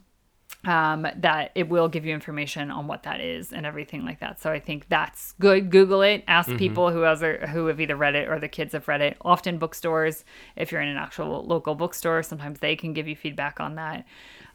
um, 0.64 1.06
that 1.16 1.52
it 1.54 1.68
will 1.68 1.88
give 1.88 2.04
you 2.04 2.12
information 2.12 2.70
on 2.70 2.86
what 2.86 3.04
that 3.04 3.20
is 3.20 3.52
and 3.52 3.64
everything 3.64 4.04
like 4.04 4.20
that. 4.20 4.40
So 4.40 4.50
I 4.50 4.60
think 4.60 4.88
that's 4.88 5.32
good. 5.40 5.70
Google 5.70 6.02
it. 6.02 6.22
Ask 6.28 6.54
people 6.56 6.90
who 6.90 7.00
has 7.00 7.20
who 7.20 7.66
have 7.66 7.80
either 7.80 7.96
read 7.96 8.14
it 8.14 8.28
or 8.28 8.38
the 8.38 8.48
kids 8.48 8.72
have 8.74 8.86
read 8.86 9.00
it. 9.00 9.16
Often 9.22 9.58
bookstores, 9.58 10.24
if 10.56 10.70
you're 10.70 10.82
in 10.82 10.88
an 10.88 10.96
actual 10.96 11.44
local 11.44 11.74
bookstore, 11.74 12.22
sometimes 12.22 12.60
they 12.60 12.76
can 12.76 12.92
give 12.92 13.08
you 13.08 13.16
feedback 13.16 13.60
on 13.60 13.76
that. 13.76 14.04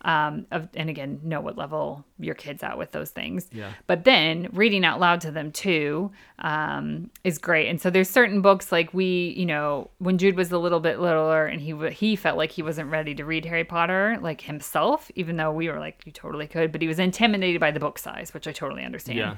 Um, 0.02 0.46
of, 0.52 0.70
and 0.76 0.90
again, 0.90 1.20
know 1.24 1.42
what 1.42 1.58
level 1.58 2.06
your 2.20 2.36
kid's 2.36 2.64
at 2.64 2.78
with 2.78 2.92
those 2.92 3.10
things. 3.10 3.48
Yeah. 3.52 3.72
But 3.88 4.04
then 4.04 4.50
reading 4.54 4.86
out 4.86 5.00
loud 5.00 5.22
to 5.22 5.32
them 5.32 5.52
too 5.52 6.12
um, 6.40 7.10
is 7.24 7.38
great. 7.38 7.70
And 7.70 7.82
so 7.82 7.90
there's 7.90 8.10
certain 8.10 8.42
books 8.42 8.72
like 8.72 8.94
we, 8.94 9.34
you 9.38 9.46
know, 9.46 9.90
when 9.98 10.18
Jude 10.18 10.38
was 10.38 10.52
a 10.52 10.58
little 10.58 10.80
bit 10.80 11.00
littler 11.00 11.46
and 11.46 11.60
he 11.60 11.76
he 11.90 12.16
felt 12.16 12.38
like 12.38 12.52
he 12.52 12.62
wasn't 12.62 12.92
ready 12.92 13.16
to 13.16 13.26
read 13.26 13.46
Harry 13.46 13.64
Potter 13.64 14.18
like 14.22 14.42
himself, 14.42 15.10
even 15.16 15.38
though 15.38 15.52
we 15.52 15.70
were 15.70 15.80
like, 15.80 16.04
you 16.06 16.12
totally 16.12 16.48
could, 16.48 16.72
but 16.72 16.82
he 16.82 16.88
was 16.88 17.00
intimidated 17.00 17.60
by 17.60 17.72
the 17.72 17.80
book 17.80 17.98
size, 17.98 18.34
which 18.34 18.48
I 18.48 18.52
totally 18.52 18.84
understand. 18.84 19.18
Yeah. 19.18 19.36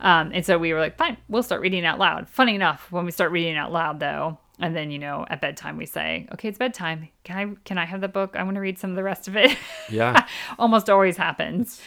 Um, 0.00 0.30
and 0.34 0.44
so 0.44 0.58
we 0.58 0.72
were 0.72 0.80
like, 0.80 0.96
fine, 0.96 1.16
we'll 1.28 1.42
start 1.42 1.60
reading 1.60 1.84
out 1.84 1.98
loud. 1.98 2.28
Funny 2.28 2.54
enough, 2.54 2.90
when 2.90 3.04
we 3.04 3.10
start 3.10 3.30
reading 3.30 3.56
out 3.56 3.72
loud 3.72 4.00
though, 4.00 4.38
and 4.60 4.74
then 4.76 4.90
you 4.90 4.98
know 4.98 5.24
at 5.30 5.40
bedtime 5.40 5.76
we 5.76 5.86
say, 5.86 6.26
okay, 6.34 6.48
it's 6.48 6.58
bedtime. 6.58 7.08
Can 7.24 7.36
I 7.38 7.54
can 7.64 7.78
I 7.78 7.84
have 7.84 8.00
the 8.00 8.08
book? 8.08 8.36
I 8.36 8.42
want 8.42 8.54
to 8.56 8.60
read 8.60 8.78
some 8.78 8.90
of 8.90 8.96
the 8.96 9.02
rest 9.02 9.28
of 9.28 9.36
it. 9.36 9.56
yeah 9.90 10.26
Almost 10.58 10.88
always 10.90 11.16
happens. 11.16 11.80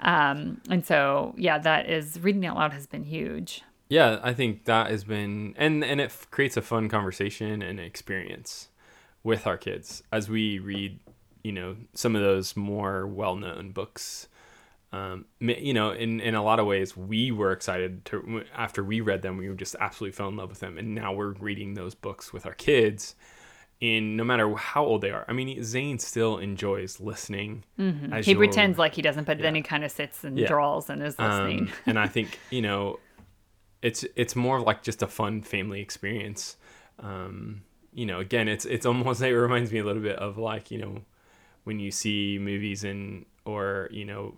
Um, 0.00 0.60
and 0.70 0.86
so 0.86 1.34
yeah, 1.36 1.58
that 1.58 1.88
is 1.90 2.20
reading 2.20 2.46
out 2.46 2.56
loud 2.56 2.72
has 2.72 2.86
been 2.86 3.04
huge. 3.04 3.62
yeah 3.88 4.20
i 4.22 4.32
think 4.34 4.64
that 4.66 4.90
has 4.90 5.02
been 5.04 5.54
and 5.56 5.82
and 5.82 6.00
it 6.00 6.04
f- 6.10 6.26
creates 6.30 6.56
a 6.56 6.62
fun 6.62 6.88
conversation 6.88 7.62
and 7.62 7.80
experience 7.80 8.68
with 9.24 9.46
our 9.46 9.56
kids 9.56 10.02
as 10.12 10.28
we 10.28 10.58
read 10.58 11.00
you 11.42 11.52
know 11.52 11.74
some 11.94 12.14
of 12.14 12.22
those 12.22 12.54
more 12.56 13.06
well-known 13.06 13.70
books 13.70 14.28
um, 14.92 15.26
you 15.40 15.74
know, 15.74 15.90
in, 15.90 16.20
in 16.20 16.34
a 16.34 16.42
lot 16.42 16.58
of 16.58 16.66
ways, 16.66 16.96
we 16.96 17.30
were 17.30 17.52
excited 17.52 18.04
to 18.06 18.42
after 18.54 18.82
we 18.82 19.00
read 19.02 19.22
them, 19.22 19.36
we 19.36 19.54
just 19.54 19.76
absolutely 19.80 20.12
fell 20.16 20.28
in 20.28 20.36
love 20.36 20.48
with 20.48 20.60
them, 20.60 20.78
and 20.78 20.94
now 20.94 21.12
we're 21.12 21.32
reading 21.32 21.74
those 21.74 21.94
books 21.94 22.32
with 22.32 22.46
our 22.46 22.54
kids. 22.54 23.14
In 23.80 24.16
no 24.16 24.24
matter 24.24 24.52
how 24.56 24.84
old 24.84 25.02
they 25.02 25.10
are, 25.12 25.24
I 25.28 25.32
mean, 25.32 25.62
Zane 25.62 26.00
still 26.00 26.38
enjoys 26.38 26.98
listening. 26.98 27.62
Mm-hmm. 27.78 28.20
He 28.22 28.34
pretends 28.34 28.76
like 28.76 28.94
he 28.94 29.02
doesn't, 29.02 29.22
but 29.24 29.38
then 29.38 29.54
he 29.54 29.62
kind 29.62 29.84
of 29.84 29.92
sits 29.92 30.24
and 30.24 30.36
Yeah. 30.36 30.48
draws 30.48 30.90
and 30.90 31.00
is 31.00 31.16
listening. 31.16 31.60
um, 31.68 31.72
and 31.86 31.96
I 31.98 32.08
think 32.08 32.40
you 32.50 32.60
know, 32.60 32.98
it's 33.80 34.04
it's 34.16 34.34
more 34.34 34.58
like 34.60 34.82
just 34.82 35.02
a 35.02 35.06
fun 35.06 35.42
family 35.42 35.80
experience. 35.80 36.56
Um, 36.98 37.62
you 37.92 38.04
know, 38.06 38.18
again, 38.18 38.48
it's 38.48 38.64
it's 38.64 38.84
almost 38.84 39.22
it 39.22 39.36
reminds 39.36 39.70
me 39.70 39.78
a 39.78 39.84
little 39.84 40.02
bit 40.02 40.16
of 40.16 40.38
like 40.38 40.72
you 40.72 40.78
know, 40.78 41.02
when 41.62 41.78
you 41.78 41.92
see 41.92 42.36
movies 42.40 42.82
and 42.82 43.26
or 43.44 43.88
you 43.92 44.04
know, 44.04 44.34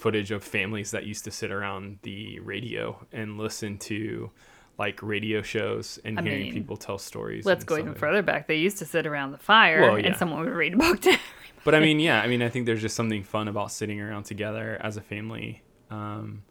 footage 0.00 0.30
of 0.30 0.42
families 0.42 0.92
that 0.92 1.04
used 1.04 1.24
to 1.24 1.30
sit 1.30 1.52
around 1.52 1.98
the 2.02 2.40
radio 2.40 2.98
and 3.12 3.36
listen 3.36 3.76
to 3.76 4.30
like 4.78 4.98
radio 5.02 5.42
shows 5.42 5.98
and 6.06 6.18
I 6.18 6.22
hearing 6.22 6.42
mean, 6.44 6.52
people 6.54 6.78
tell 6.78 6.96
stories. 6.96 7.44
Let's 7.44 7.64
go 7.64 7.76
even 7.76 7.94
further 7.94 8.22
back. 8.22 8.48
They 8.48 8.56
used 8.56 8.78
to 8.78 8.86
sit 8.86 9.06
around 9.06 9.32
the 9.32 9.38
fire 9.38 9.82
Well, 9.82 9.98
yeah. 9.98 10.06
and 10.06 10.16
someone 10.16 10.40
would 10.40 10.54
read 10.54 10.72
a 10.72 10.76
book 10.78 11.00
to 11.00 11.18
But 11.64 11.74
I 11.74 11.80
mean, 11.80 12.00
yeah, 12.00 12.22
I 12.22 12.28
mean, 12.28 12.40
I 12.40 12.48
think 12.48 12.64
there's 12.64 12.80
just 12.80 12.96
something 12.96 13.22
fun 13.22 13.46
about 13.46 13.70
sitting 13.72 14.00
around 14.00 14.22
together 14.22 14.78
as 14.80 14.96
a 14.96 15.02
family, 15.02 15.62
um, 15.90 16.44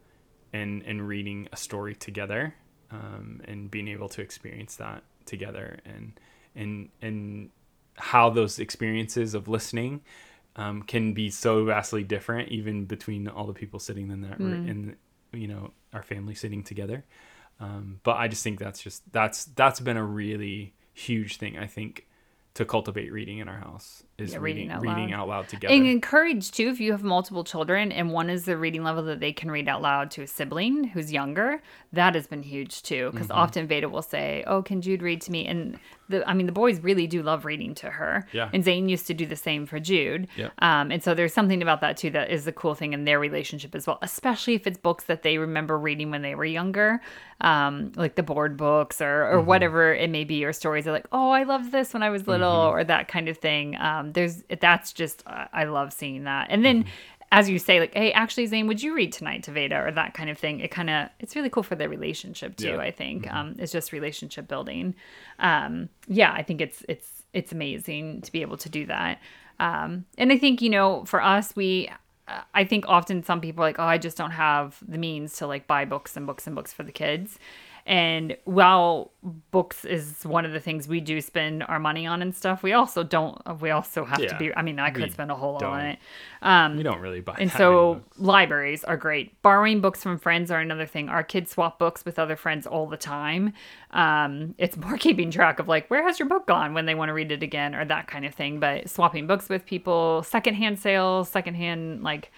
and 0.54 0.84
and 0.84 1.08
reading 1.08 1.48
a 1.52 1.58
story 1.58 1.96
together, 1.96 2.54
um, 2.92 3.42
and 3.46 3.72
being 3.72 3.88
able 3.88 4.10
to 4.10 4.22
experience 4.22 4.76
that 4.76 5.02
together, 5.26 5.80
and 5.86 6.20
and 6.56 6.90
and 7.02 7.50
how 7.96 8.30
those 8.30 8.60
experiences 8.60 9.34
of 9.34 9.48
listening 9.48 10.02
um, 10.56 10.84
can 10.84 11.14
be 11.14 11.30
so 11.30 11.66
vastly 11.66 12.04
different, 12.04 12.50
even 12.50 12.86
between 12.86 13.28
all 13.28 13.46
the 13.46 13.54
people 13.54 13.80
sitting 13.80 14.10
in 14.12 14.22
that 14.22 14.40
in 14.68 14.96
you 15.32 15.48
know 15.48 15.72
our 15.94 16.04
family 16.04 16.36
sitting 16.36 16.64
together. 16.64 17.06
Um, 17.60 18.00
but 18.04 18.18
I 18.18 18.28
just 18.28 18.44
think 18.44 18.60
that's 18.60 18.82
just 18.82 19.04
that's 19.12 19.46
that's 19.46 19.80
been 19.80 19.98
a 19.98 20.04
really 20.04 20.74
huge 20.94 21.38
thing. 21.38 21.58
I 21.58 21.68
think 21.68 22.08
to 22.56 22.66
cultivate 22.66 23.12
reading 23.12 23.38
in 23.38 23.48
our 23.48 23.60
house 23.60 24.04
is 24.22 24.34
Yeah, 24.34 24.40
reading 24.40 24.70
reading 24.70 24.72
out 24.72 24.82
reading 24.82 25.10
loud. 25.12 25.20
out 25.22 25.28
loud 25.28 25.48
together. 25.50 25.74
And 25.74 25.86
encourage 25.88 26.52
too 26.52 26.68
if 26.70 26.80
you 26.80 26.92
have 26.92 27.04
multiple 27.04 27.44
children 27.44 27.92
and 27.92 28.12
one 28.12 28.30
is 28.30 28.46
the 28.46 28.58
reading 28.58 28.84
level 28.84 29.04
that 29.04 29.20
they 29.20 29.32
can 29.34 29.50
read 29.52 29.68
out 29.70 29.82
loud 29.82 30.12
to 30.12 30.22
a 30.24 30.28
sibling 30.28 30.86
who's 30.86 31.12
younger. 31.12 31.62
That 31.94 32.16
has 32.16 32.28
been 32.28 32.44
huge 32.44 32.82
too 32.84 33.10
because 33.12 33.28
Mm-hmm. 33.28 33.38
often 33.40 33.68
Veda 33.68 33.90
will 33.90 34.02
say, 34.02 34.44
"Oh, 34.48 34.62
can 34.62 34.82
Jude 34.82 35.02
read 35.02 35.22
to 35.22 35.32
me?" 35.32 35.46
And 35.48 35.80
the 36.08 36.28
I 36.28 36.34
mean 36.34 36.46
the 36.48 36.52
boys 36.52 36.80
really 36.80 37.06
do 37.08 37.22
love 37.24 37.46
reading 37.46 37.76
to 37.76 37.90
her. 37.90 38.28
Yeah. 38.32 38.50
And 38.54 38.64
Zane 38.64 38.90
used 38.90 39.08
to 39.08 39.14
do 39.14 39.26
the 39.26 39.36
same 39.36 39.66
for 39.66 39.80
Jude. 39.80 40.28
Yep. 40.36 40.52
Um, 40.60 40.92
and 40.92 41.04
so 41.04 41.14
there's 41.14 41.34
something 41.34 41.62
about 41.62 41.82
that 41.82 41.98
too 41.98 42.10
that 42.12 42.32
is 42.32 42.48
a 42.48 42.52
cool 42.52 42.74
thing 42.76 42.94
in 42.94 43.06
their 43.06 43.20
relationship 43.20 43.76
as 43.76 43.86
well, 43.88 44.00
especially 44.02 44.56
if 44.56 44.66
it's 44.68 44.78
books 44.78 45.04
that 45.06 45.22
they 45.24 45.38
remember 45.38 45.78
reading 45.78 46.10
when 46.12 46.22
they 46.22 46.34
were 46.36 46.46
younger, 46.46 47.02
um, 47.42 47.92
like 47.96 48.16
the 48.16 48.24
board 48.24 48.58
books 48.58 49.02
or 49.02 49.30
or 49.30 49.42
whatever 49.42 49.94
it 49.94 50.10
may 50.10 50.24
be, 50.24 50.44
or 50.46 50.54
stories 50.54 50.88
are 50.88 50.92
like, 50.92 51.08
"Oh, 51.12 51.30
I 51.32 51.44
loved 51.44 51.72
this 51.72 51.94
when 51.94 52.04
I 52.04 52.10
was 52.10 52.28
little," 52.28 52.50
or 52.52 52.84
that 52.84 53.08
kind 53.08 53.30
of 53.30 53.38
thing. 53.38 53.76
Um, 53.80 54.09
there's 54.14 54.44
that's 54.60 54.94
just 54.94 55.24
I 55.26 55.48
I 55.54 55.64
love 55.66 55.94
seeing 55.94 56.24
that, 56.26 56.48
and 56.50 56.64
then. 56.66 56.86
As 57.32 57.48
you 57.48 57.60
say, 57.60 57.80
like, 57.80 57.94
hey, 57.94 58.12
actually, 58.12 58.48
Zane, 58.48 58.66
would 58.66 58.82
you 58.82 58.96
read 58.96 59.14
tonight 59.14 59.44
to 59.44 59.52
Veda 59.52 59.80
or 59.86 59.92
that 59.92 60.16
kind 60.16 60.32
of 60.32 60.40
thing? 60.40 60.62
It 60.62 60.72
kind 60.72 60.90
of, 60.90 61.10
it's 61.20 61.36
really 61.36 61.52
cool 61.52 61.62
for 61.62 61.76
their 61.76 61.88
relationship 61.88 62.56
too. 62.56 62.70
Yeah. 62.70 62.80
I 62.80 62.90
think 62.90 63.32
um, 63.32 63.56
it's 63.60 63.72
just 63.72 63.92
relationship 63.92 64.48
building. 64.48 64.96
Um, 65.38 65.90
yeah, 66.08 66.34
I 66.34 66.42
think 66.42 66.60
it's 66.60 66.84
it's 66.90 67.08
it's 67.32 67.52
amazing 67.52 68.22
to 68.22 68.32
be 68.32 68.42
able 68.42 68.58
to 68.58 68.68
do 68.68 68.88
that. 68.88 69.20
Um, 69.60 70.06
and 70.18 70.32
I 70.32 70.40
think 70.40 70.60
you 70.60 70.72
know, 70.72 71.06
for 71.06 71.22
us, 71.22 71.56
we 71.56 71.92
uh, 72.28 72.42
I 72.56 72.64
think 72.64 72.86
often 72.88 73.22
some 73.22 73.42
people 73.42 73.64
are 73.64 73.68
like, 73.68 73.78
oh, 73.78 73.84
I 73.84 74.00
just 74.00 74.18
don't 74.18 74.32
have 74.32 74.78
the 74.88 74.98
means 74.98 75.38
to 75.38 75.46
like 75.46 75.68
buy 75.68 75.86
books 75.86 76.18
and 76.18 76.26
books 76.26 76.48
and 76.48 76.56
books 76.56 76.74
for 76.74 76.82
the 76.82 76.92
kids. 76.92 77.38
And 77.86 78.38
while 78.46 79.12
books 79.52 79.84
is 79.84 80.24
one 80.24 80.46
of 80.46 80.52
the 80.54 80.60
things 80.60 80.88
we 80.88 81.02
do 81.02 81.20
spend 81.22 81.64
our 81.64 81.80
money 81.80 82.06
on 82.08 82.22
and 82.22 82.36
stuff, 82.36 82.62
we 82.64 82.74
also 82.74 83.04
don't. 83.04 83.38
We 83.62 83.72
also 83.72 84.06
have 84.06 84.20
to 84.30 84.38
be. 84.38 84.56
I 84.56 84.62
mean, 84.62 84.80
I 84.80 84.90
could 84.92 85.12
spend 85.12 85.32
a 85.32 85.36
whole 85.36 85.54
lot 85.54 85.64
on 85.64 85.86
it. 85.86 86.00
Um, 86.42 86.78
we 86.78 86.84
don't 86.84 87.00
really 87.02 87.22
buy. 87.22 87.36
and 87.40 87.52
so 87.52 88.02
libraries 88.18 88.84
are 88.84 88.96
great. 88.98 89.42
Borrowing 89.42 89.82
books 89.82 90.04
from 90.04 90.20
friends 90.20 90.52
are 90.52 90.60
another 90.60 90.86
thing. 90.86 91.10
Our 91.10 91.24
kids 91.24 91.52
swap 91.52 91.80
books 91.80 92.06
with 92.06 92.20
other 92.20 92.36
friends 92.36 92.68
all 92.68 92.88
the 92.88 92.98
time. 92.98 93.54
Um, 93.92 94.56
it's 94.58 94.78
more 94.78 94.98
keeping 95.06 95.32
track 95.32 95.60
of 95.60 95.68
like 95.68 95.90
where 95.90 96.04
has 96.04 96.20
your 96.20 96.28
book 96.28 96.48
gone 96.48 96.74
when 96.74 96.86
they 96.86 96.96
want 96.96 97.10
to 97.10 97.14
read 97.14 97.32
it 97.32 97.44
again 97.44 97.76
or 97.76 97.84
that 97.86 98.08
kind 98.08 98.26
of 98.26 98.34
thing. 98.36 98.60
But 98.60 98.90
swapping 98.90 99.28
books 99.28 99.50
with 99.50 99.66
people, 99.66 100.24
secondhand 100.24 100.80
sales, 100.80 101.30
secondhand 101.30 102.04
like 102.04 102.32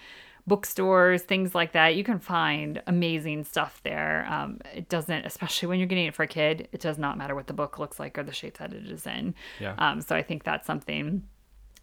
bookstores, 0.46 1.22
things 1.22 1.54
like 1.54 1.72
that. 1.72 1.94
You 1.94 2.04
can 2.04 2.18
find 2.18 2.82
amazing 2.86 3.44
stuff 3.44 3.80
there. 3.84 4.26
Um, 4.28 4.60
it 4.74 4.88
doesn't, 4.88 5.24
especially 5.24 5.68
when 5.68 5.78
you're 5.78 5.88
getting 5.88 6.06
it 6.06 6.14
for 6.14 6.24
a 6.24 6.28
kid, 6.28 6.68
it 6.72 6.80
does 6.80 6.98
not 6.98 7.16
matter 7.16 7.34
what 7.34 7.46
the 7.46 7.52
book 7.52 7.78
looks 7.78 8.00
like 8.00 8.18
or 8.18 8.22
the 8.22 8.32
shape 8.32 8.58
that 8.58 8.72
it 8.72 8.86
is 8.90 9.06
in. 9.06 9.34
Yeah. 9.60 9.74
Um, 9.78 10.00
so 10.00 10.16
I 10.16 10.22
think 10.22 10.44
that's 10.44 10.66
something 10.66 11.22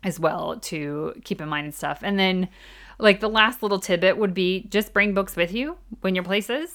as 0.04 0.20
well 0.20 0.58
to 0.60 1.14
keep 1.24 1.42
in 1.42 1.50
mind 1.50 1.66
and 1.66 1.76
stuff. 1.76 2.00
And 2.04 2.18
then, 2.18 2.50
like 3.02 3.22
the 3.22 3.30
last 3.30 3.64
little 3.64 3.80
tidbit 3.80 4.18
would 4.18 4.34
be 4.34 4.68
just 4.70 4.92
bring 4.92 5.14
books 5.14 5.38
with 5.38 5.54
you 5.54 5.78
when 6.02 6.16
you're 6.16 6.24
places. 6.24 6.70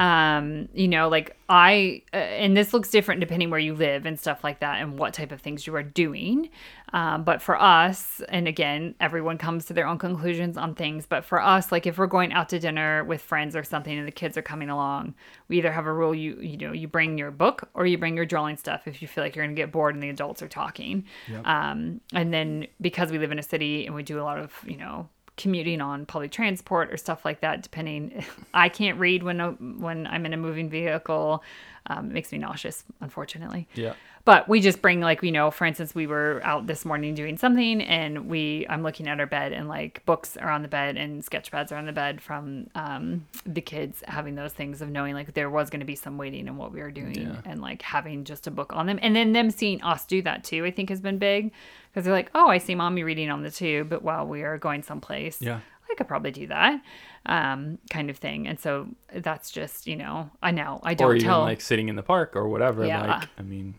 Um, 0.00 0.68
you 0.74 0.86
know, 0.86 1.08
like 1.08 1.36
I, 1.48 2.02
uh, 2.12 2.16
and 2.16 2.56
this 2.56 2.72
looks 2.72 2.90
different 2.90 3.20
depending 3.20 3.50
where 3.50 3.60
you 3.60 3.74
live 3.74 4.04
and 4.06 4.18
stuff 4.18 4.42
like 4.42 4.60
that, 4.60 4.80
and 4.80 4.98
what 4.98 5.14
type 5.14 5.32
of 5.32 5.40
things 5.40 5.66
you 5.66 5.74
are 5.76 5.82
doing. 5.82 6.50
Um, 6.92 7.24
but 7.24 7.42
for 7.42 7.60
us, 7.60 8.20
and 8.28 8.48
again, 8.48 8.94
everyone 9.00 9.38
comes 9.38 9.64
to 9.66 9.72
their 9.72 9.86
own 9.86 9.98
conclusions 9.98 10.56
on 10.56 10.74
things. 10.74 11.06
But 11.06 11.24
for 11.24 11.40
us, 11.40 11.70
like 11.70 11.86
if 11.86 11.98
we're 11.98 12.06
going 12.06 12.32
out 12.32 12.48
to 12.50 12.58
dinner 12.58 13.04
with 13.04 13.22
friends 13.22 13.54
or 13.54 13.64
something, 13.64 13.96
and 13.96 14.06
the 14.06 14.12
kids 14.12 14.36
are 14.36 14.42
coming 14.42 14.70
along, 14.70 15.14
we 15.48 15.58
either 15.58 15.72
have 15.72 15.86
a 15.86 15.92
rule 15.92 16.14
you 16.14 16.40
you 16.40 16.56
know 16.56 16.72
you 16.72 16.88
bring 16.88 17.18
your 17.18 17.30
book 17.30 17.68
or 17.74 17.86
you 17.86 17.98
bring 17.98 18.16
your 18.16 18.26
drawing 18.26 18.56
stuff 18.56 18.86
if 18.86 19.00
you 19.00 19.08
feel 19.08 19.22
like 19.22 19.36
you're 19.36 19.44
going 19.44 19.54
to 19.54 19.60
get 19.60 19.70
bored 19.72 19.94
and 19.94 20.02
the 20.02 20.08
adults 20.08 20.42
are 20.42 20.48
talking. 20.48 21.04
Um, 21.44 22.00
and 22.12 22.32
then 22.32 22.66
because 22.80 23.10
we 23.12 23.18
live 23.18 23.32
in 23.32 23.38
a 23.38 23.42
city 23.42 23.86
and 23.86 23.94
we 23.94 24.02
do 24.02 24.20
a 24.20 24.24
lot 24.24 24.38
of 24.38 24.52
you 24.66 24.76
know 24.76 25.08
commuting 25.36 25.80
on 25.80 26.06
public 26.06 26.30
transport 26.30 26.92
or 26.92 26.96
stuff 26.96 27.24
like 27.24 27.40
that 27.40 27.62
depending. 27.62 28.24
I 28.54 28.68
can't 28.68 28.98
read 28.98 29.22
when 29.22 29.38
when 29.78 30.06
i'm 30.06 30.26
in 30.26 30.32
a 30.32 30.36
moving 30.36 30.68
vehicle. 30.68 31.42
Um, 31.88 32.06
it 32.06 32.12
makes 32.12 32.32
me 32.32 32.38
nauseous 32.38 32.84
unfortunately. 33.00 33.68
Yeah. 33.74 33.94
But 34.26 34.46
we 34.48 34.60
just 34.60 34.82
bring 34.82 35.00
like 35.00 35.22
you 35.22 35.32
know 35.32 35.50
for 35.50 35.64
instance 35.64 35.94
we 35.94 36.06
were 36.06 36.42
out 36.44 36.66
this 36.66 36.84
morning 36.84 37.14
doing 37.14 37.38
something 37.38 37.80
and 37.80 38.28
we 38.28 38.66
i'm 38.68 38.82
looking 38.82 39.08
at 39.08 39.18
our 39.18 39.26
bed 39.26 39.52
and 39.52 39.68
like 39.68 40.04
books 40.04 40.36
are 40.36 40.50
on 40.50 40.60
the 40.60 40.68
bed 40.68 40.98
and 40.98 41.24
sketch 41.24 41.50
pads 41.50 41.72
are 41.72 41.76
on 41.76 41.86
the 41.86 41.92
bed 41.92 42.20
from 42.20 42.66
um, 42.74 43.24
the 43.46 43.62
kids 43.62 44.02
having 44.06 44.34
those 44.34 44.52
things 44.52 44.82
of 44.82 44.90
knowing 44.90 45.14
like 45.14 45.32
there 45.32 45.48
was 45.48 45.70
going 45.70 45.80
to 45.80 45.86
be 45.86 45.94
some 45.94 46.18
waiting 46.18 46.46
and 46.48 46.58
what 46.58 46.72
we 46.72 46.82
were 46.82 46.90
doing 46.90 47.14
Yeah. 47.14 47.40
and 47.46 47.62
like 47.62 47.80
having 47.80 48.24
just 48.24 48.46
a 48.46 48.50
book 48.50 48.72
on 48.74 48.84
them 48.86 48.98
and 49.00 49.16
then 49.16 49.32
them 49.32 49.50
seeing 49.50 49.80
us 49.82 50.04
do 50.04 50.20
that 50.22 50.44
too 50.44 50.64
i 50.66 50.70
think 50.70 50.90
has 50.90 51.00
been 51.00 51.16
big 51.18 51.52
because 51.90 52.04
they're 52.04 52.12
like 52.12 52.30
oh 52.34 52.48
i 52.48 52.58
see 52.58 52.74
mommy 52.74 53.02
reading 53.04 53.30
on 53.30 53.42
the 53.42 53.50
tube 53.50 53.88
but 53.88 54.02
while 54.02 54.26
we 54.26 54.42
are 54.42 54.58
going 54.58 54.82
someplace 54.82 55.40
Yeah. 55.40 55.60
I 55.88 55.94
could 55.94 56.08
probably 56.08 56.32
do 56.32 56.48
that, 56.48 56.82
um, 57.26 57.78
kind 57.90 58.10
of 58.10 58.16
thing. 58.18 58.48
And 58.48 58.58
so 58.58 58.88
that's 59.14 59.52
just, 59.52 59.86
you 59.86 59.94
know, 59.94 60.28
I 60.42 60.50
know 60.50 60.80
I 60.82 60.94
don't 60.94 61.12
or 61.12 61.14
even 61.14 61.28
tell. 61.28 61.40
like 61.42 61.60
sitting 61.60 61.88
in 61.88 61.94
the 61.94 62.02
park 62.02 62.34
or 62.34 62.48
whatever. 62.48 62.84
Yeah. 62.84 63.06
Like, 63.20 63.28
I 63.38 63.42
mean, 63.42 63.76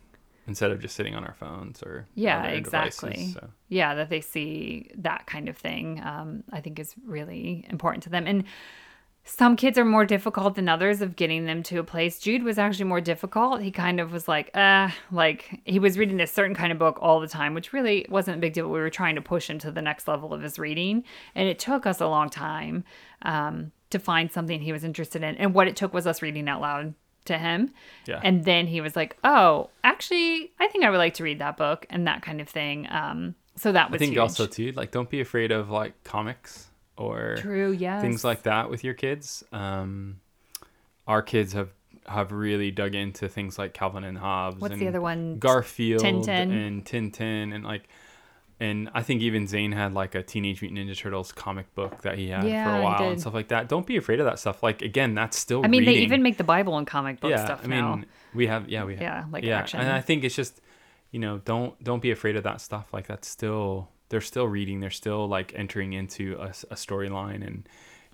instead 0.48 0.70
of 0.72 0.80
just 0.80 0.96
sitting 0.96 1.14
on 1.14 1.24
our 1.24 1.34
phones 1.34 1.82
or 1.82 2.06
Yeah, 2.14 2.44
exactly. 2.46 3.10
devices, 3.10 3.34
so. 3.34 3.48
yeah, 3.68 3.94
that 3.94 4.08
they 4.08 4.20
see 4.20 4.90
that 4.96 5.26
kind 5.26 5.48
of 5.48 5.56
thing, 5.56 6.00
um, 6.02 6.42
I 6.50 6.60
think 6.60 6.78
is 6.80 6.94
really 7.04 7.66
important 7.68 8.02
to 8.04 8.10
them. 8.10 8.26
And 8.26 8.44
some 9.24 9.56
kids 9.56 9.76
are 9.76 9.84
more 9.84 10.06
difficult 10.06 10.54
than 10.54 10.70
others 10.70 11.02
of 11.02 11.14
getting 11.14 11.44
them 11.44 11.62
to 11.64 11.78
a 11.78 11.84
place. 11.84 12.18
Jude 12.18 12.42
was 12.42 12.58
actually 12.58 12.86
more 12.86 13.02
difficult. 13.02 13.60
He 13.60 13.70
kind 13.70 14.00
of 14.00 14.10
was 14.10 14.26
like, 14.26 14.50
uh, 14.56 14.88
like 15.12 15.60
he 15.66 15.78
was 15.78 15.98
reading 15.98 16.18
a 16.20 16.26
certain 16.26 16.56
kind 16.56 16.72
of 16.72 16.78
book 16.78 16.98
all 17.02 17.20
the 17.20 17.28
time, 17.28 17.52
which 17.52 17.74
really 17.74 18.06
wasn't 18.08 18.38
a 18.38 18.40
big 18.40 18.54
deal. 18.54 18.70
We 18.70 18.80
were 18.80 18.88
trying 18.88 19.16
to 19.16 19.20
push 19.20 19.50
him 19.50 19.58
to 19.58 19.70
the 19.70 19.82
next 19.82 20.08
level 20.08 20.32
of 20.32 20.40
his 20.40 20.58
reading. 20.58 21.04
And 21.34 21.46
it 21.46 21.58
took 21.58 21.84
us 21.84 22.00
a 22.00 22.08
long 22.08 22.30
time 22.30 22.84
um, 23.20 23.70
to 23.90 23.98
find 23.98 24.32
something 24.32 24.62
he 24.62 24.72
was 24.72 24.82
interested 24.82 25.22
in. 25.22 25.34
And 25.36 25.52
what 25.52 25.68
it 25.68 25.76
took 25.76 25.92
was 25.92 26.06
us 26.06 26.22
reading 26.22 26.48
out 26.48 26.62
loud 26.62 26.94
to 27.28 27.38
him. 27.38 27.72
Yeah. 28.06 28.20
And 28.22 28.44
then 28.44 28.66
he 28.66 28.80
was 28.80 28.94
like, 28.94 29.16
oh, 29.24 29.70
actually, 29.84 30.52
I 30.58 30.68
think 30.68 30.84
I 30.84 30.90
would 30.90 30.98
like 30.98 31.14
to 31.14 31.24
read 31.24 31.38
that 31.38 31.56
book 31.56 31.86
and 31.88 32.06
that 32.06 32.22
kind 32.22 32.40
of 32.40 32.48
thing. 32.48 32.86
Um, 32.90 33.34
so 33.56 33.72
that 33.72 33.90
was. 33.90 33.98
I 33.98 34.00
think 34.00 34.12
huge. 34.12 34.18
also 34.18 34.46
too, 34.46 34.72
like, 34.72 34.90
don't 34.90 35.08
be 35.08 35.20
afraid 35.20 35.52
of 35.52 35.70
like 35.70 36.02
comics 36.04 36.68
or 36.96 37.36
True, 37.38 37.72
yes. 37.72 38.02
things 38.02 38.24
like 38.24 38.42
that 38.42 38.68
with 38.68 38.84
your 38.84 38.94
kids. 38.94 39.44
Um, 39.52 40.20
our 41.06 41.22
kids 41.22 41.52
have 41.52 41.70
have 42.06 42.32
really 42.32 42.70
dug 42.70 42.94
into 42.94 43.28
things 43.28 43.58
like 43.58 43.74
Calvin 43.74 44.04
and 44.04 44.18
Hobbes. 44.18 44.60
What's 44.60 44.72
and 44.72 44.82
the 44.82 44.88
other 44.88 45.00
one? 45.00 45.38
Garfield 45.38 46.02
Tintin. 46.02 46.66
and 46.66 46.84
Tintin 46.84 47.54
and 47.54 47.64
like. 47.64 47.88
And 48.60 48.90
I 48.92 49.02
think 49.02 49.22
even 49.22 49.46
Zane 49.46 49.70
had 49.70 49.94
like 49.94 50.16
a 50.16 50.22
Teenage 50.22 50.62
Mutant 50.62 50.80
Ninja 50.80 50.96
Turtles 50.96 51.30
comic 51.30 51.72
book 51.76 52.02
that 52.02 52.18
he 52.18 52.28
had 52.30 52.44
Yeah, 52.44 52.64
for 52.64 52.80
a 52.80 52.82
while 52.82 53.08
and 53.10 53.20
stuff 53.20 53.34
like 53.34 53.48
that. 53.48 53.68
Don't 53.68 53.86
be 53.86 53.96
afraid 53.96 54.18
of 54.18 54.26
that 54.26 54.40
stuff. 54.40 54.62
Like 54.62 54.82
again, 54.82 55.14
that's 55.14 55.38
still. 55.38 55.64
I 55.64 55.68
mean, 55.68 55.84
they 55.84 55.94
even 55.94 56.22
make 56.22 56.38
the 56.38 56.44
Bible 56.44 56.76
and 56.76 56.86
comic 56.86 57.20
book 57.20 57.30
yeah. 57.30 57.44
stuff 57.44 57.60
I 57.62 57.68
mean, 57.68 57.80
now. 57.80 58.00
we 58.34 58.48
have 58.48 58.68
yeah 58.68 58.84
we 58.84 58.94
have, 58.94 59.02
Yeah, 59.02 59.24
like 59.30 59.44
yeah, 59.44 59.58
action. 59.58 59.80
and 59.80 59.90
I 59.90 60.00
think 60.00 60.24
it's 60.24 60.34
just 60.34 60.60
you 61.12 61.20
know 61.20 61.38
don't 61.44 61.82
don't 61.84 62.02
be 62.02 62.10
afraid 62.10 62.34
of 62.34 62.42
that 62.44 62.60
stuff. 62.60 62.92
Like 62.92 63.06
that's 63.06 63.28
still 63.28 63.90
they're 64.08 64.20
still 64.20 64.48
reading. 64.48 64.80
They're 64.80 64.90
still 64.90 65.28
like 65.28 65.52
entering 65.54 65.92
into 65.92 66.34
a 66.40 66.74
storyline 66.74 67.46
and 67.46 67.68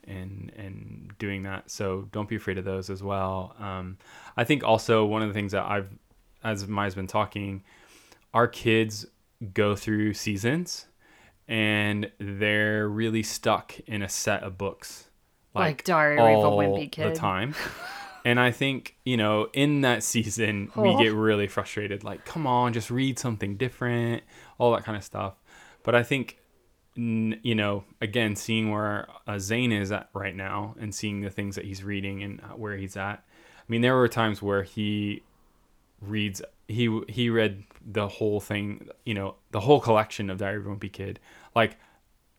and 0.06 0.52
and 0.56 1.14
doing 1.18 1.44
that. 1.44 1.70
So 1.70 2.08
don't 2.12 2.28
be 2.28 2.36
afraid 2.36 2.58
of 2.58 2.64
those 2.66 2.90
as 2.90 3.02
well. 3.02 3.54
Um, 3.58 3.96
I 4.36 4.44
think 4.44 4.62
also 4.62 5.06
one 5.06 5.22
of 5.22 5.28
the 5.28 5.34
things 5.34 5.52
that 5.52 5.64
I've 5.64 5.88
as 6.42 6.68
Maya's 6.68 6.94
been 6.94 7.06
talking, 7.06 7.62
our 8.34 8.46
kids 8.46 9.06
go 9.52 9.76
through 9.76 10.14
seasons 10.14 10.86
and 11.46 12.10
they're 12.18 12.88
really 12.88 13.22
stuck 13.22 13.78
in 13.86 14.02
a 14.02 14.08
set 14.08 14.42
of 14.42 14.56
books 14.56 15.10
Like 15.54 15.84
Diary 15.84 16.18
of 16.18 16.44
a 16.44 16.56
Wimpy 16.56 16.90
Kid. 16.90 17.12
the 17.14 17.18
time 17.18 17.54
and 18.24 18.40
i 18.40 18.50
think 18.50 18.96
you 19.04 19.16
know 19.18 19.48
in 19.52 19.82
that 19.82 20.02
season 20.02 20.70
we 20.74 20.88
Oh. 20.90 20.98
get 20.98 21.12
really 21.12 21.46
frustrated 21.46 22.02
like 22.04 22.24
come 22.24 22.46
on 22.46 22.72
just 22.72 22.90
read 22.90 23.18
something 23.18 23.56
different 23.58 24.22
all 24.58 24.72
that 24.72 24.84
kind 24.84 24.96
of 24.96 25.04
stuff 25.04 25.34
but 25.82 25.94
i 25.94 26.02
think 26.02 26.38
you 26.96 27.54
know 27.54 27.84
again 28.00 28.36
seeing 28.36 28.70
where 28.70 29.08
uh, 29.26 29.38
zane 29.38 29.72
is 29.72 29.92
at 29.92 30.08
right 30.14 30.34
now 30.36 30.74
and 30.80 30.94
seeing 30.94 31.20
the 31.20 31.28
things 31.30 31.56
that 31.56 31.64
he's 31.66 31.82
reading 31.84 32.22
and 32.22 32.40
uh, 32.40 32.54
where 32.56 32.76
he's 32.76 32.96
at 32.96 33.22
i 33.58 33.64
mean 33.68 33.82
there 33.82 33.94
were 33.96 34.08
times 34.08 34.40
where 34.40 34.62
he 34.62 35.22
reads 36.00 36.40
he 36.68 37.00
he 37.08 37.30
read 37.30 37.62
the 37.84 38.08
whole 38.08 38.40
thing 38.40 38.88
you 39.04 39.14
know 39.14 39.34
the 39.50 39.60
whole 39.60 39.80
collection 39.80 40.30
of 40.30 40.38
diary 40.38 40.56
of 40.56 40.66
a 40.66 40.70
wimpy 40.70 40.90
kid 40.90 41.20
like 41.54 41.76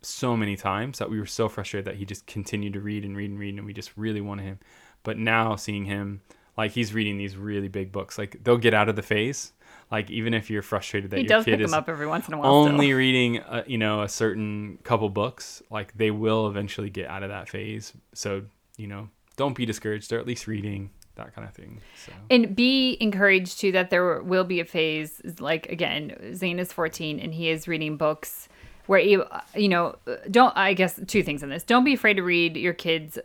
so 0.06 0.38
many 0.38 0.56
times 0.56 1.00
that 1.00 1.10
we 1.10 1.20
were 1.20 1.26
so 1.26 1.50
frustrated 1.50 1.86
that 1.86 1.96
he 1.96 2.06
just 2.06 2.26
continued 2.28 2.74
to 2.74 2.80
read 2.80 3.04
and 3.04 3.18
read 3.18 3.30
and 3.30 3.40
read 3.40 3.56
and 3.56 3.66
we 3.66 3.74
just 3.74 3.92
really 3.98 4.22
wanted 4.22 4.44
him. 4.44 4.60
But 5.04 5.18
now 5.18 5.56
seeing 5.56 5.86
him 5.86 6.22
like 6.58 6.72
he's 6.72 6.94
reading 6.94 7.18
these 7.18 7.36
really 7.36 7.68
big 7.68 7.92
books. 7.92 8.18
Like 8.18 8.44
they'll 8.44 8.58
get 8.58 8.74
out 8.74 8.88
of 8.88 8.96
the 8.96 9.02
phase. 9.02 9.52
Like 9.92 10.10
even 10.10 10.34
if 10.34 10.50
you're 10.50 10.62
frustrated 10.62 11.12
that 11.12 11.18
he 11.18 11.24
your 11.24 11.30
does 11.30 11.46
kid 11.46 11.52
pick 11.52 11.62
is 11.62 11.72
them 11.72 11.80
up 11.80 11.90
every 11.90 12.08
once 12.08 12.28
in 12.28 12.34
a 12.34 12.38
while. 12.38 12.52
only 12.52 12.88
still. 12.88 12.98
reading 12.98 13.38
a, 13.38 13.64
you 13.68 13.78
know 13.78 14.04
a 14.04 14.10
certain 14.10 14.78
couple 14.84 15.10
books 15.10 15.62
like 15.70 15.96
they 15.98 16.12
will 16.12 16.48
eventually 16.48 16.90
get 16.90 17.08
out 17.08 17.24
of 17.24 17.30
that 17.30 17.50
phase. 17.50 17.94
So 18.14 18.44
you 18.78 18.88
know 18.88 19.10
don't 19.38 19.56
be 19.56 19.66
discouraged. 19.66 20.10
They're 20.10 20.20
at 20.20 20.28
least 20.28 20.48
reading 20.48 20.92
that 21.15 21.34
kind 21.34 21.47
of 21.47 21.54
thing 21.54 21.82
so 22.06 22.12
And 22.30 22.56
be 22.56 22.97
encouraged 22.99 23.60
too 23.60 23.71
that 23.71 23.89
there 23.89 24.21
will 24.21 24.43
be 24.43 24.60
a 24.60 24.65
phase 24.65 25.21
like 25.39 25.67
again, 25.71 26.36
Zane 26.36 26.60
is 26.60 26.71
14 26.73 27.19
and 27.19 27.34
he 27.34 27.49
is 27.49 27.67
reading 27.67 27.97
books 27.97 28.47
where 28.88 28.99
you 28.99 29.25
you 29.56 29.69
know 29.69 29.95
don't 30.30 30.56
I 30.56 30.73
guess 30.73 30.99
two 31.08 31.23
things 31.23 31.43
in 31.43 31.49
this. 31.49 31.63
Don't 31.63 31.84
be 31.84 31.93
afraid 31.93 32.15
to 32.15 32.23
read 32.23 32.58
your 32.58 32.73
kids 32.73 33.17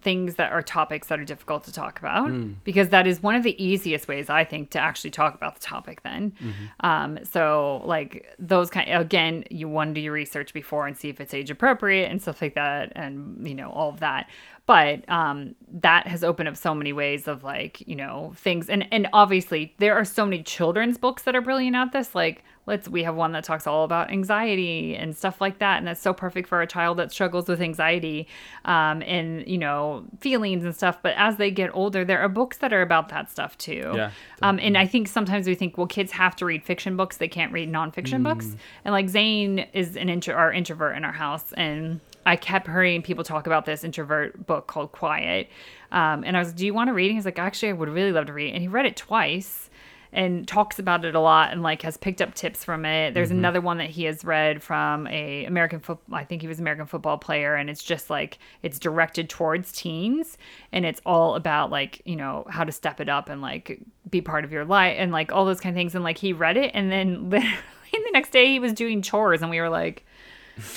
things 0.00 0.34
that 0.36 0.52
are 0.52 0.62
topics 0.62 1.08
that 1.08 1.20
are 1.20 1.24
difficult 1.24 1.64
to 1.64 1.72
talk 1.72 1.98
about 1.98 2.30
because 2.64 2.88
that 2.90 3.06
is 3.06 3.22
one 3.22 3.34
of 3.34 3.42
the 3.42 3.62
easiest 3.64 4.08
ways 4.08 4.28
I 4.28 4.44
think 4.44 4.70
to 4.70 4.78
actually 4.78 5.10
talk 5.10 5.34
about 5.34 5.54
the 5.54 5.60
topic 5.60 6.02
then. 6.02 6.32
Um, 6.80 7.18
so 7.24 7.82
like 7.84 8.26
those 8.38 8.70
kind 8.70 8.90
again, 8.90 9.44
you 9.50 9.68
want 9.68 9.90
to 9.90 9.94
do 9.94 10.00
your 10.00 10.12
research 10.12 10.52
before 10.52 10.86
and 10.86 10.96
see 10.96 11.08
if 11.08 11.20
it's 11.20 11.32
age 11.34 11.50
appropriate 11.50 12.10
and 12.10 12.20
stuff 12.20 12.42
like 12.42 12.54
that 12.54 12.92
and 12.96 13.46
you 13.46 13.54
know 13.54 13.70
all 13.70 13.90
of 13.90 14.00
that. 14.00 14.28
But 14.66 15.06
um, 15.10 15.54
that 15.72 16.06
has 16.06 16.24
opened 16.24 16.48
up 16.48 16.56
so 16.56 16.74
many 16.74 16.92
ways 16.92 17.28
of 17.28 17.44
like 17.44 17.86
you 17.86 17.96
know 17.96 18.32
things 18.36 18.68
and 18.68 18.86
and 18.92 19.08
obviously 19.12 19.74
there 19.78 19.94
are 19.94 20.04
so 20.04 20.24
many 20.24 20.42
children's 20.42 20.98
books 20.98 21.22
that 21.24 21.36
are 21.36 21.42
brilliant 21.42 21.76
at 21.76 21.92
this 21.92 22.14
like 22.14 22.42
let's 22.66 22.88
we 22.88 23.02
have 23.02 23.14
one 23.14 23.32
that 23.32 23.44
talks 23.44 23.66
all 23.66 23.84
about 23.84 24.10
anxiety 24.10 24.96
and 24.96 25.16
stuff 25.16 25.40
like 25.40 25.58
that 25.58 25.78
and 25.78 25.86
that's 25.86 26.00
so 26.00 26.12
perfect 26.12 26.48
for 26.48 26.62
a 26.62 26.66
child 26.66 26.98
that 26.98 27.12
struggles 27.12 27.48
with 27.48 27.60
anxiety 27.60 28.26
um, 28.64 29.02
and 29.02 29.46
you 29.46 29.58
know 29.58 30.04
feelings 30.20 30.64
and 30.64 30.74
stuff 30.74 30.98
but 31.02 31.14
as 31.16 31.36
they 31.36 31.50
get 31.50 31.70
older 31.74 32.04
there 32.04 32.20
are 32.20 32.28
books 32.28 32.58
that 32.58 32.72
are 32.72 32.82
about 32.82 33.08
that 33.10 33.30
stuff 33.30 33.56
too 33.58 33.92
Yeah, 33.94 34.10
um, 34.42 34.58
and 34.60 34.78
i 34.78 34.86
think 34.86 35.08
sometimes 35.08 35.46
we 35.46 35.54
think 35.54 35.76
well 35.76 35.86
kids 35.86 36.12
have 36.12 36.34
to 36.36 36.46
read 36.46 36.64
fiction 36.64 36.96
books 36.96 37.18
they 37.18 37.28
can't 37.28 37.52
read 37.52 37.70
nonfiction 37.70 38.14
Mm. 38.20 38.24
books 38.24 38.56
and 38.84 38.92
like 38.92 39.08
zane 39.08 39.66
is 39.72 39.96
an 39.96 40.08
intro 40.08 40.34
our 40.34 40.52
introvert 40.52 40.96
in 40.96 41.04
our 41.04 41.12
house 41.12 41.52
and 41.54 42.00
I 42.26 42.36
kept 42.36 42.66
hearing 42.66 43.02
people 43.02 43.22
talk 43.22 43.46
about 43.46 43.66
this 43.66 43.84
introvert 43.84 44.46
book 44.46 44.66
called 44.66 44.92
Quiet. 44.92 45.50
Um, 45.92 46.24
and 46.24 46.38
I 46.38 46.40
was, 46.40 46.54
do 46.54 46.64
you 46.64 46.72
want 46.72 46.88
to 46.88 46.94
read? 46.94 47.08
And 47.08 47.16
he's 47.16 47.26
like, 47.26 47.38
actually, 47.38 47.68
I 47.68 47.72
would 47.74 47.90
really 47.90 48.12
love 48.12 48.24
to 48.28 48.32
read. 48.32 48.54
And 48.54 48.62
he 48.62 48.66
read 48.68 48.86
it 48.86 48.96
twice 48.96 49.68
and 50.14 50.46
talks 50.46 50.78
about 50.78 51.04
it 51.04 51.16
a 51.16 51.20
lot 51.20 51.50
and 51.50 51.62
like 51.62 51.82
has 51.82 51.96
picked 51.96 52.22
up 52.22 52.34
tips 52.34 52.64
from 52.64 52.84
it. 52.86 53.14
There's 53.14 53.30
mm-hmm. 53.30 53.38
another 53.38 53.60
one 53.60 53.78
that 53.78 53.90
he 53.90 54.04
has 54.04 54.24
read 54.24 54.62
from 54.62 55.08
a 55.08 55.44
American 55.44 55.80
football. 55.80 56.16
I 56.16 56.24
think 56.24 56.40
he 56.40 56.48
was 56.48 56.60
American 56.60 56.86
football 56.86 57.18
player, 57.18 57.56
and 57.56 57.68
it's 57.68 57.82
just 57.82 58.08
like 58.08 58.38
it's 58.62 58.78
directed 58.78 59.28
towards 59.28 59.72
teens, 59.72 60.38
and 60.72 60.86
it's 60.86 61.00
all 61.04 61.34
about 61.34 61.70
like 61.70 62.00
you 62.04 62.14
know 62.14 62.46
how 62.48 62.62
to 62.62 62.70
step 62.70 63.00
it 63.00 63.08
up 63.08 63.28
and 63.28 63.42
like 63.42 63.80
be 64.08 64.20
part 64.20 64.44
of 64.44 64.52
your 64.52 64.64
life 64.64 64.94
and 64.98 65.10
like 65.10 65.32
all 65.32 65.44
those 65.44 65.60
kind 65.60 65.74
of 65.74 65.78
things. 65.78 65.96
And 65.96 66.04
like 66.04 66.18
he 66.18 66.32
read 66.32 66.56
it, 66.56 66.70
and 66.74 66.92
then 66.92 67.28
literally 67.30 67.58
the 67.92 68.10
next 68.12 68.30
day 68.30 68.46
he 68.46 68.60
was 68.60 68.72
doing 68.72 69.02
chores, 69.02 69.42
and 69.42 69.50
we 69.50 69.60
were 69.60 69.70
like. 69.70 70.06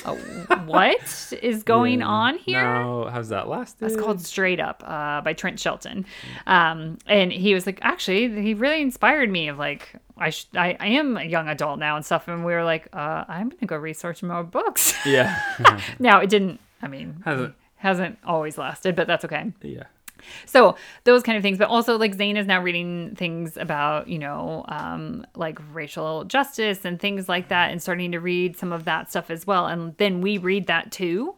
Oh, 0.04 0.16
what 0.66 1.32
is 1.42 1.62
going 1.62 2.00
Yeah. 2.00 2.06
on 2.06 2.38
here? 2.38 2.62
No, 2.62 3.08
how's 3.10 3.28
that 3.28 3.48
lasted? 3.48 3.86
It's 3.86 3.96
called 4.00 4.20
Straight 4.20 4.60
Up 4.60 4.82
uh, 4.86 5.20
by 5.20 5.32
Trent 5.32 5.58
Shelton. 5.60 6.04
Um, 6.46 6.98
and 7.06 7.32
he 7.32 7.54
was 7.54 7.66
like, 7.66 7.78
actually, 7.82 8.40
he 8.42 8.54
really 8.54 8.80
inspired 8.82 9.30
me 9.30 9.48
of 9.48 9.58
like, 9.58 9.94
I, 10.16 10.30
sh- 10.30 10.46
I, 10.54 10.76
I 10.80 10.86
am 10.88 11.16
a 11.16 11.24
young 11.24 11.48
adult 11.48 11.78
now 11.78 11.96
and 11.96 12.04
stuff. 12.04 12.26
And 12.28 12.44
we 12.44 12.52
were 12.52 12.64
like, 12.64 12.88
uh, 12.92 13.24
I'm 13.28 13.48
going 13.50 13.60
to 13.60 13.66
go 13.66 13.76
research 13.76 14.22
more 14.22 14.42
books. 14.42 14.94
Yeah. 15.06 15.38
now, 15.98 16.20
it 16.20 16.28
didn't, 16.30 16.60
I 16.82 16.88
mean, 16.88 17.22
Hasn't. 17.24 17.54
hasn't 17.76 18.18
always 18.24 18.58
lasted, 18.58 18.96
but 18.96 19.06
that's 19.06 19.24
okay. 19.24 19.52
yeah. 19.62 19.84
So 20.46 20.76
those 21.04 21.22
kind 21.22 21.36
of 21.36 21.42
things, 21.42 21.58
but 21.58 21.68
also 21.68 21.96
like 21.98 22.14
Zane 22.14 22.36
is 22.36 22.46
now 22.46 22.60
reading 22.62 23.14
things 23.16 23.56
about 23.56 24.08
you 24.08 24.18
know 24.18 24.64
um, 24.68 25.26
like 25.34 25.58
racial 25.72 26.24
justice 26.24 26.84
and 26.84 27.00
things 27.00 27.28
like 27.28 27.48
that, 27.48 27.70
and 27.70 27.80
starting 27.82 28.12
to 28.12 28.20
read 28.20 28.56
some 28.56 28.72
of 28.72 28.84
that 28.84 29.10
stuff 29.10 29.30
as 29.30 29.46
well. 29.46 29.66
And 29.66 29.96
then 29.98 30.20
we 30.20 30.38
read 30.38 30.66
that 30.66 30.92
too. 30.92 31.34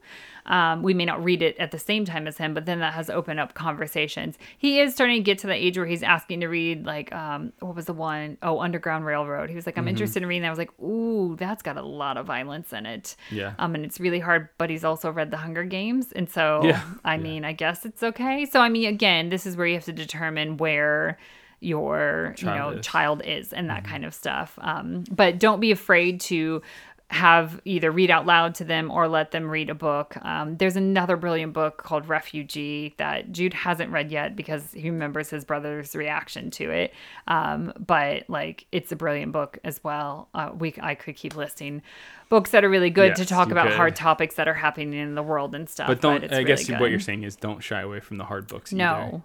Um, 0.51 0.83
we 0.83 0.93
may 0.95 1.05
not 1.07 1.23
read 1.25 1.41
it 1.43 1.57
at 1.59 1.71
the 1.71 1.79
same 1.79 2.05
time 2.05 2.27
as 2.27 2.37
him, 2.37 2.53
but 2.55 2.67
then 2.67 2.81
that 2.81 2.93
has 2.93 3.09
opened 3.09 3.41
up 3.41 3.55
conversations. 3.55 4.37
He 4.59 4.81
is 4.81 4.93
starting 4.93 5.17
to 5.17 5.23
get 5.23 5.39
to 5.39 5.47
the 5.47 5.55
age 5.55 5.79
where 5.79 5.87
he's 5.87 6.03
asking 6.03 6.41
to 6.41 6.49
read 6.49 6.85
like 6.85 7.11
um, 7.15 7.53
what 7.61 7.75
was 7.77 7.87
the 7.87 7.93
one? 7.95 8.37
Oh, 8.43 8.61
Underground 8.61 9.07
Railroad. 9.07 9.49
He 9.49 9.55
was 9.57 9.65
like, 9.65 9.79
I'm 9.79 9.87
interested 9.89 10.23
in 10.23 10.29
reading 10.29 10.43
that. 10.43 10.49
I 10.49 10.51
was 10.51 10.59
like, 10.59 10.79
ooh, 10.81 11.37
that's 11.37 11.63
got 11.63 11.77
a 11.77 11.83
lot 11.83 12.17
of 12.17 12.27
violence 12.27 12.73
in 12.73 12.85
it. 12.85 13.15
Yeah. 13.31 13.55
Um, 13.59 13.75
and 13.77 13.85
it's 13.85 14.01
really 14.01 14.19
hard, 14.21 14.49
but 14.59 14.69
he's 14.71 14.85
also 14.85 15.11
read 15.11 15.31
The 15.31 15.37
Hunger 15.39 15.65
Games. 15.65 16.11
And 16.13 16.29
so, 16.29 16.63
Yeah. 16.65 16.83
I 17.05 17.15
Yeah. 17.15 17.23
mean, 17.23 17.45
I 17.45 17.53
guess 17.53 17.87
it's 17.87 18.03
okay. 18.03 18.45
So, 18.45 18.61
I 18.61 18.69
mean, 18.69 18.89
again, 18.89 19.29
this 19.29 19.47
is 19.47 19.57
where 19.57 19.67
you 19.69 19.75
have 19.75 19.85
to 19.85 19.93
determine 19.93 20.57
where 20.57 21.17
your 21.63 22.35
you 22.39 22.47
know 22.47 22.53
Child 22.55 22.79
is. 22.79 22.87
child 22.87 23.23
is 23.27 23.53
and 23.53 23.69
that 23.69 23.85
kind 23.85 24.07
of 24.07 24.15
stuff 24.15 24.59
um, 24.63 25.05
but 25.11 25.39
don't 25.39 25.61
be 25.61 25.71
afraid 25.73 26.19
to 26.19 26.63
have 27.13 27.61
either 27.65 27.91
read 27.91 28.09
out 28.09 28.25
loud 28.25 28.55
to 28.55 28.63
them 28.65 28.89
or 28.89 29.09
let 29.09 29.33
them 29.33 29.51
read 29.51 29.69
a 29.69 29.75
book 29.75 30.17
um, 30.25 30.57
there's 30.59 30.77
another 30.77 31.17
brilliant 31.17 31.53
book 31.53 31.79
called 31.83 32.09
refugee 32.09 32.95
that 32.99 33.33
jude 33.33 33.53
hasn't 33.53 33.91
read 33.91 34.13
yet 34.13 34.37
because 34.37 34.73
he 34.73 34.89
remembers 34.89 35.29
his 35.29 35.45
brother's 35.45 35.97
reaction 35.97 36.51
to 36.53 36.71
it 36.71 36.95
um, 37.27 37.73
but 37.85 38.23
like 38.29 38.65
it's 38.71 38.93
a 38.93 38.97
brilliant 38.97 39.33
book 39.33 39.59
as 39.65 39.83
well 39.83 40.29
uh, 40.35 40.51
we 40.57 40.73
i 40.81 40.95
could 40.95 41.17
keep 41.17 41.35
listing 41.35 41.83
books 42.29 42.53
that 42.53 42.65
are 42.65 42.71
really 42.71 42.91
good 42.91 43.17
to 43.17 43.25
talk 43.27 43.51
about 43.51 43.67
could. 43.67 43.77
hard 43.77 43.97
topics 43.97 44.37
that 44.37 44.47
are 44.47 44.55
happening 44.55 44.93
in 44.95 45.17
the 45.17 45.23
world 45.23 45.53
and 45.53 45.69
stuff 45.69 45.89
But 45.89 46.01
don't. 46.01 46.23
it's 46.23 46.33
I 46.33 46.45
guess 46.45 46.71
what 46.71 46.91
you're 46.91 47.01
saying 47.01 47.25
is 47.25 47.35
don't 47.35 47.61
shy 47.61 47.81
away 47.81 47.99
from 47.99 48.19
the 48.19 48.25
hard 48.25 48.47
books. 48.47 48.73
no 48.73 49.25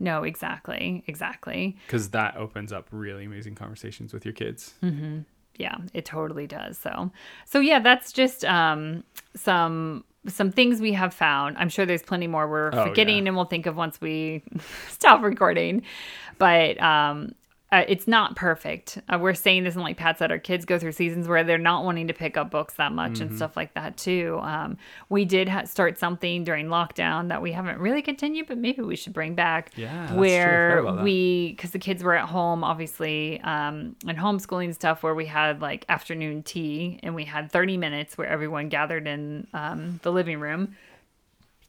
no 0.00 0.24
exactly 0.24 1.04
exactly 1.06 1.76
Because 1.86 2.10
that 2.10 2.36
opens 2.36 2.72
up 2.72 2.88
really 2.90 3.24
amazing 3.26 3.54
conversations 3.54 4.12
with 4.12 4.24
your 4.24 4.34
kids. 4.34 4.74
Yeah 5.58 5.76
it 5.94 6.04
totally 6.04 6.46
does. 6.46 6.78
So 6.78 7.10
so 7.44 7.60
yeah 7.60 7.78
that's 7.80 8.12
just 8.12 8.44
um 8.44 9.04
some 9.36 10.04
some 10.28 10.50
things 10.52 10.80
we 10.80 10.92
have 10.92 11.12
found. 11.12 11.56
I'm 11.58 11.68
sure 11.68 11.84
there's 11.84 12.02
plenty 12.02 12.26
more 12.28 12.48
we're 12.48 12.70
Oh, 12.72 12.84
forgetting 12.86 13.24
yeah. 13.24 13.28
and 13.28 13.36
we'll 13.36 13.44
think 13.46 13.66
of 13.66 13.76
once 13.76 14.00
we 14.00 14.42
stop 14.88 15.22
recording. 15.22 15.82
But 16.38 16.80
um 16.82 17.34
uh, 17.72 17.84
it's 17.88 18.06
not 18.06 18.36
perfect. 18.36 18.98
Uh, 19.08 19.18
we're 19.18 19.34
saying 19.34 19.64
this, 19.64 19.74
and 19.74 19.82
like 19.82 19.96
Pat 19.96 20.18
said, 20.18 20.30
our 20.30 20.38
kids 20.38 20.64
go 20.66 20.78
through 20.78 20.92
seasons 20.92 21.26
where 21.26 21.42
they're 21.42 21.56
not 21.58 21.84
wanting 21.84 22.06
to 22.08 22.12
pick 22.12 22.36
up 22.36 22.50
books 22.50 22.74
that 22.74 22.92
much 22.92 23.12
Mm-hmm. 23.14 23.22
and 23.22 23.36
stuff 23.36 23.56
like 23.56 23.72
that 23.74 23.96
too. 23.96 24.38
Um, 24.42 24.76
we 25.08 25.24
did 25.24 25.48
ha- 25.48 25.64
start 25.64 25.98
something 25.98 26.44
during 26.44 26.66
lockdown 26.66 27.28
that 27.28 27.40
we 27.42 27.50
haven't 27.52 27.78
really 27.78 28.02
continued, 28.02 28.46
but 28.46 28.58
maybe 28.58 28.82
we 28.82 28.94
should 28.94 29.12
bring 29.14 29.34
back. 29.34 29.72
Yeah, 29.74 29.92
that's 30.02 30.10
true. 30.12 30.20
Where 30.20 30.70
forgot 30.76 30.80
about 30.90 30.96
that. 30.98 31.04
we 31.04 31.52
because 31.56 31.70
the 31.70 31.78
kids 31.78 32.02
were 32.04 32.14
at 32.14 32.28
home 32.28 32.62
obviously 32.62 33.40
um 33.40 33.96
and 34.06 34.18
homeschooling 34.18 34.74
stuff 34.74 35.02
where 35.02 35.14
we 35.14 35.24
had 35.26 35.60
like 35.62 35.84
afternoon 35.88 36.42
tea 36.42 37.00
and 37.02 37.14
we 37.14 37.24
had 37.24 37.50
30 37.50 37.78
minutes 37.78 38.18
where 38.18 38.26
everyone 38.28 38.68
gathered 38.68 39.06
in 39.06 39.46
um 39.54 39.98
the 40.02 40.12
living 40.12 40.38
room 40.40 40.76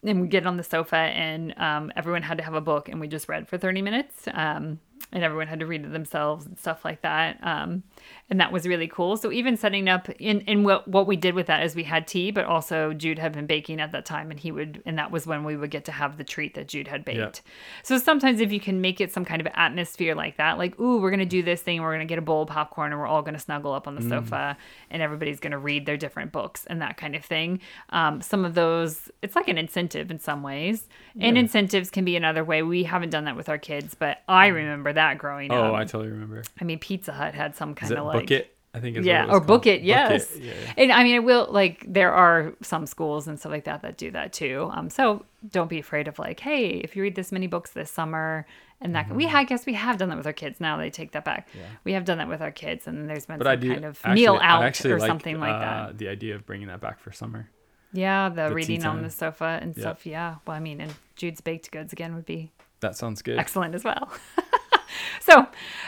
and 0.05 0.19
we 0.21 0.27
get 0.27 0.45
on 0.45 0.57
the 0.57 0.63
sofa 0.63 0.97
and 0.97 1.57
um, 1.57 1.89
everyone 1.95 2.23
had 2.23 2.37
to 2.37 2.43
have 2.43 2.53
a 2.55 2.61
book 2.61 2.89
and 2.89 2.99
we 2.99 3.07
just 3.07 3.29
read 3.29 3.47
for 3.47 3.57
30 3.57 3.81
minutes 3.81 4.27
um, 4.33 4.79
and 5.11 5.23
everyone 5.23 5.47
had 5.47 5.59
to 5.59 5.65
read 5.67 5.83
it 5.85 5.91
themselves 5.91 6.45
and 6.45 6.57
stuff 6.57 6.83
like 6.83 7.01
that 7.01 7.37
um, 7.43 7.83
and 8.29 8.39
that 8.39 8.51
was 8.51 8.65
really 8.65 8.87
cool. 8.87 9.15
So 9.15 9.31
even 9.31 9.57
setting 9.57 9.87
up 9.87 10.09
in, 10.19 10.41
in 10.41 10.63
what, 10.63 10.87
what 10.87 11.05
we 11.05 11.15
did 11.15 11.35
with 11.35 11.45
that 11.47 11.61
is 11.63 11.75
we 11.75 11.83
had 11.83 12.07
tea 12.07 12.31
but 12.31 12.45
also 12.45 12.93
jude 12.93 13.19
had 13.19 13.33
been 13.33 13.45
baking 13.45 13.79
at 13.79 13.91
that 13.91 14.05
time 14.05 14.31
and 14.31 14.39
he 14.39 14.51
would 14.51 14.81
and 14.85 14.97
that 14.97 15.11
was 15.11 15.27
when 15.27 15.43
we 15.43 15.55
would 15.55 15.69
get 15.69 15.85
to 15.85 15.91
have 15.91 16.17
the 16.17 16.23
treat 16.23 16.55
that 16.55 16.67
jude 16.67 16.87
had 16.87 17.05
baked. 17.05 17.17
Yeah. 17.45 17.51
so 17.83 17.97
sometimes 17.97 18.39
if 18.39 18.51
you 18.51 18.59
can 18.59 18.81
make 18.81 18.99
it 19.01 19.11
some 19.11 19.25
kind 19.25 19.39
of 19.41 19.47
atmosphere 19.53 20.15
like 20.15 20.37
that 20.37 20.57
like 20.57 20.79
ooh 20.79 20.99
we're 20.99 21.11
going 21.11 21.19
to 21.19 21.25
do 21.25 21.43
this 21.43 21.61
thing 21.61 21.81
we're 21.81 21.93
going 21.95 22.07
to 22.07 22.11
get 22.11 22.17
a 22.17 22.23
bowl 22.23 22.43
of 22.43 22.47
popcorn 22.49 22.91
and 22.91 22.99
we're 22.99 23.07
all 23.07 23.21
going 23.21 23.33
to 23.35 23.39
snuggle 23.39 23.73
up 23.73 23.87
on 23.87 23.95
the 23.95 24.01
Mm. 24.01 24.09
sofa 24.09 24.57
and 24.89 25.01
everybody's 25.01 25.39
going 25.39 25.51
to 25.51 25.57
read 25.57 25.85
their 25.85 25.97
different 25.97 26.31
books 26.31 26.65
and 26.65 26.81
that 26.81 26.97
kind 26.97 27.15
of 27.15 27.23
thing. 27.23 27.59
Um, 27.89 28.21
some 28.21 28.45
of 28.45 28.53
those 28.53 29.09
it's 29.21 29.35
like 29.35 29.47
an 29.47 29.57
incentive 29.57 30.09
in 30.11 30.19
some 30.19 30.43
ways. 30.43 30.87
And 31.19 31.37
incentives 31.37 31.89
can 31.91 32.03
be 32.05 32.15
another 32.15 32.43
way. 32.43 32.63
We 32.63 32.83
haven't 32.83 33.11
done 33.11 33.25
that 33.25 33.35
with 33.35 33.49
our 33.49 33.57
kids 33.57 33.93
but 33.95 34.21
i 34.27 34.47
remember 34.47 34.92
that 34.93 35.17
growing. 35.17 35.51
Oh, 35.51 35.65
up 35.69 35.73
I 35.75 35.86
totally 35.86 36.10
remember. 36.12 36.43
I 36.60 36.63
mean 36.63 36.79
pizza 36.79 37.12
hut 37.12 37.34
had 37.34 37.56
some 37.56 37.75
kind 37.75 37.91
it 37.91 37.97
of 37.97 38.06
like 38.06 38.21
book 38.21 38.32
it? 38.32 38.49
I 38.75 38.79
think 38.79 38.97
is 38.97 39.06
yeah 39.06 39.25
it 39.25 39.29
or 39.29 39.39
book 39.39 39.67
it 39.67 39.84
yes 39.84 40.32
Yeah, 40.36 40.51
yeah. 40.51 40.73
and 40.77 40.91
i 40.91 41.03
mean 41.03 41.15
i 41.17 41.19
will 41.19 41.45
like 41.51 41.86
there 41.88 42.12
are 42.12 42.53
some 42.63 42.88
schools 42.88 43.27
and 43.27 43.39
stuff 43.39 43.51
like 43.51 43.65
that 43.65 43.84
that 43.84 43.97
do 43.97 44.10
that 44.10 44.34
too 44.34 44.67
um 44.73 44.89
so 44.89 45.25
don't 45.47 45.69
be 45.69 45.77
afraid 45.77 46.08
of 46.08 46.17
like 46.17 46.39
hey 46.39 46.69
if 46.84 46.95
you 46.95 47.03
read 47.03 47.13
this 47.13 47.32
many 47.32 47.45
books 47.45 47.69
this 47.69 47.91
summer 47.91 48.47
and 48.82 48.95
that 48.95 49.13
we 49.13 49.27
I 49.27 49.43
guess 49.43 49.67
we 49.67 49.73
have 49.75 49.97
done 49.97 50.10
that 50.10 50.17
with 50.17 50.25
our 50.25 50.34
kids 50.34 50.60
now 50.60 50.77
they 50.77 50.89
take 50.89 51.12
that 51.12 51.23
back 51.23 51.49
Mm-hmm. 51.49 51.60
Yeah. 51.60 51.65
we 51.84 51.93
have 51.93 52.03
done 52.03 52.17
that 52.17 52.27
with 52.27 52.41
our 52.41 52.49
kids 52.51 52.88
and 52.88 53.08
there's 53.08 53.27
been 53.27 53.38
But 53.38 53.45
some 53.45 53.60
do 53.60 53.71
kind 53.73 53.86
of 53.86 53.99
actually, 54.03 54.15
meal 54.15 54.39
out 54.41 54.86
or 54.86 54.97
like, 54.97 55.08
something 55.08 55.39
like 55.39 55.53
uh, 55.53 55.60
that 55.60 55.97
The 55.99 56.08
idea 56.08 56.34
of 56.34 56.47
bringing 56.47 56.67
that 56.69 56.82
back 56.82 56.99
for 56.99 57.12
summer. 57.12 57.51
yeah 57.93 58.29
the, 58.29 58.47
tea 58.47 58.53
reading 58.56 58.86
on 58.86 59.03
the 59.03 59.12
sofa 59.12 59.60
and 59.62 59.75
Yeah. 59.77 59.82
stuff 59.82 60.08
yeah 60.08 60.36
well 60.47 60.58
i 60.58 60.60
mean 60.60 60.82
and 60.82 60.91
jude's 61.15 61.41
baked 61.41 61.69
goods 61.69 61.93
again 61.93 62.15
would 62.15 62.25
be 62.25 62.51
That 62.79 62.97
sounds 62.97 63.21
good. 63.21 63.38
excellent 63.38 63.75
as 63.75 63.84
well. 63.84 64.10
so, 65.21 65.47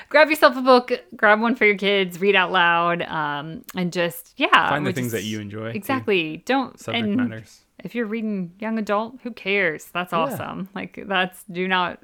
grab 0.10 0.30
yourself 0.30 0.56
a 0.58 0.62
book, 0.62 0.92
grab 1.16 1.40
one 1.42 1.56
for 1.56 1.66
your 1.66 1.78
kids, 1.78 2.20
read 2.22 2.36
out 2.36 2.52
loud, 2.52 3.02
um, 3.04 3.64
and 3.76 3.92
just 3.94 4.34
yeah, 4.38 4.70
Find 4.70 4.86
the 4.86 4.94
things 4.94 5.08
just- 5.12 5.24
that 5.24 5.28
you 5.28 5.40
enjoy. 5.40 5.72
too. 5.72 5.78
Exactly. 5.78 6.44
Don't 6.46 6.80
Subject 6.80 7.06
and 7.08 7.16
matters. 7.18 7.62
if 7.84 7.96
you're 7.96 8.06
reading 8.06 8.54
young 8.60 8.78
adult, 8.80 9.16
who 9.24 9.32
cares? 9.32 9.86
That's 9.94 10.14
awesome. 10.14 10.70
Like 10.76 11.04
that's 11.08 11.44
do 11.52 11.68
not 11.68 12.00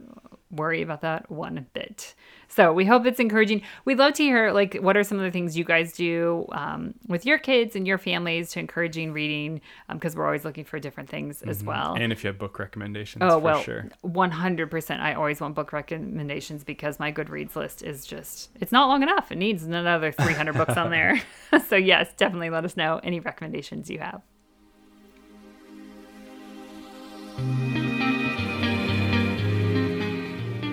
worry 0.51 0.81
about 0.81 1.01
that 1.01 1.31
one 1.31 1.65
bit. 1.73 2.13
So 2.51 2.73
we 2.73 2.85
hope 2.85 3.05
it's 3.05 3.19
encouraging. 3.19 3.61
We'd 3.85 3.97
love 3.97 4.13
to 4.15 4.23
hear 4.23 4.51
like 4.51 4.75
what 4.75 4.97
are 4.97 5.03
some 5.03 5.17
of 5.17 5.23
the 5.23 5.31
things 5.31 5.57
you 5.57 5.63
guys 5.63 5.93
do 5.93 6.45
um, 6.51 6.93
with 7.07 7.25
your 7.25 7.39
kids 7.39 7.75
and 7.77 7.87
your 7.87 7.97
families 7.97 8.51
to 8.51 8.59
encouraging 8.59 9.13
reading 9.13 9.61
because 9.89 10.15
we're 10.15 10.25
always 10.25 10.43
looking 10.43 10.65
for 10.65 10.77
different 10.77 11.09
things 11.09 11.41
as 11.43 11.63
well. 11.63 11.95
And 11.97 12.11
if 12.11 12.23
you 12.23 12.27
have 12.27 12.37
book 12.37 12.59
recommendations, 12.59 13.23
Oh 13.23 13.31
for 13.31 13.39
well, 13.39 13.61
sure. 13.61 13.89
one 14.01 14.31
hundred 14.31 14.69
percent. 14.69 15.01
I 15.01 15.13
always 15.13 15.39
want 15.39 15.55
book 15.55 15.71
recommendations 15.71 16.65
because 16.65 16.99
my 16.99 17.11
Goodreads 17.11 17.55
list 17.55 17.83
is 17.83 18.05
just—it's 18.05 18.71
not 18.71 18.89
long 18.89 19.01
enough. 19.01 19.31
It 19.31 19.37
needs 19.37 19.63
another 19.63 20.11
three 20.11 20.33
hundred 20.33 20.57
books 20.57 20.75
on 20.75 20.91
there. 20.91 21.21
so 21.67 21.77
yes, 21.77 22.13
definitely 22.17 22.49
let 22.49 22.65
us 22.65 22.75
know 22.75 22.99
any 23.03 23.19
recommendations 23.19 23.89
you 23.89 23.99
have. 23.99 24.21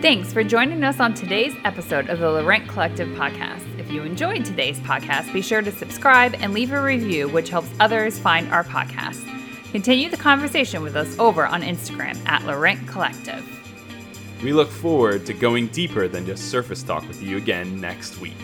Thanks 0.01 0.33
for 0.33 0.45
joining 0.45 0.85
us 0.85 1.01
on 1.01 1.13
today's 1.13 1.57
episode 1.65 2.09
of 2.09 2.21
the 2.21 2.31
Laurent 2.31 2.69
Collective 2.69 3.09
podcast. 3.17 3.67
If 3.81 3.91
you 3.91 4.05
enjoyed 4.05 4.45
today's 4.45 4.79
podcast, 4.79 5.33
be 5.33 5.43
sure 5.43 5.61
to 5.61 5.73
subscribe 5.73 6.37
and 6.39 6.55
leave 6.55 6.71
a 6.71 6.81
review, 6.81 7.29
which 7.29 7.49
helps 7.49 7.69
others 7.81 8.17
find 8.17 8.49
our 8.53 8.63
podcast. 8.63 9.25
Continue 9.73 10.09
the 10.09 10.17
conversation 10.17 10.83
with 10.83 10.95
us 10.95 11.19
over 11.19 11.45
on 11.45 11.63
Instagram 11.63 12.17
at 12.29 12.45
Laurent 12.45 12.87
Collective. 12.87 13.45
We 14.41 14.53
look 14.53 14.71
forward 14.71 15.27
to 15.27 15.35
going 15.35 15.67
deeper 15.67 16.07
than 16.07 16.25
just 16.25 16.49
surface 16.49 16.85
talk 16.85 17.07
with 17.09 17.21
you 17.21 17.37
again 17.37 17.81
next 17.81 18.21
week. 18.21 18.37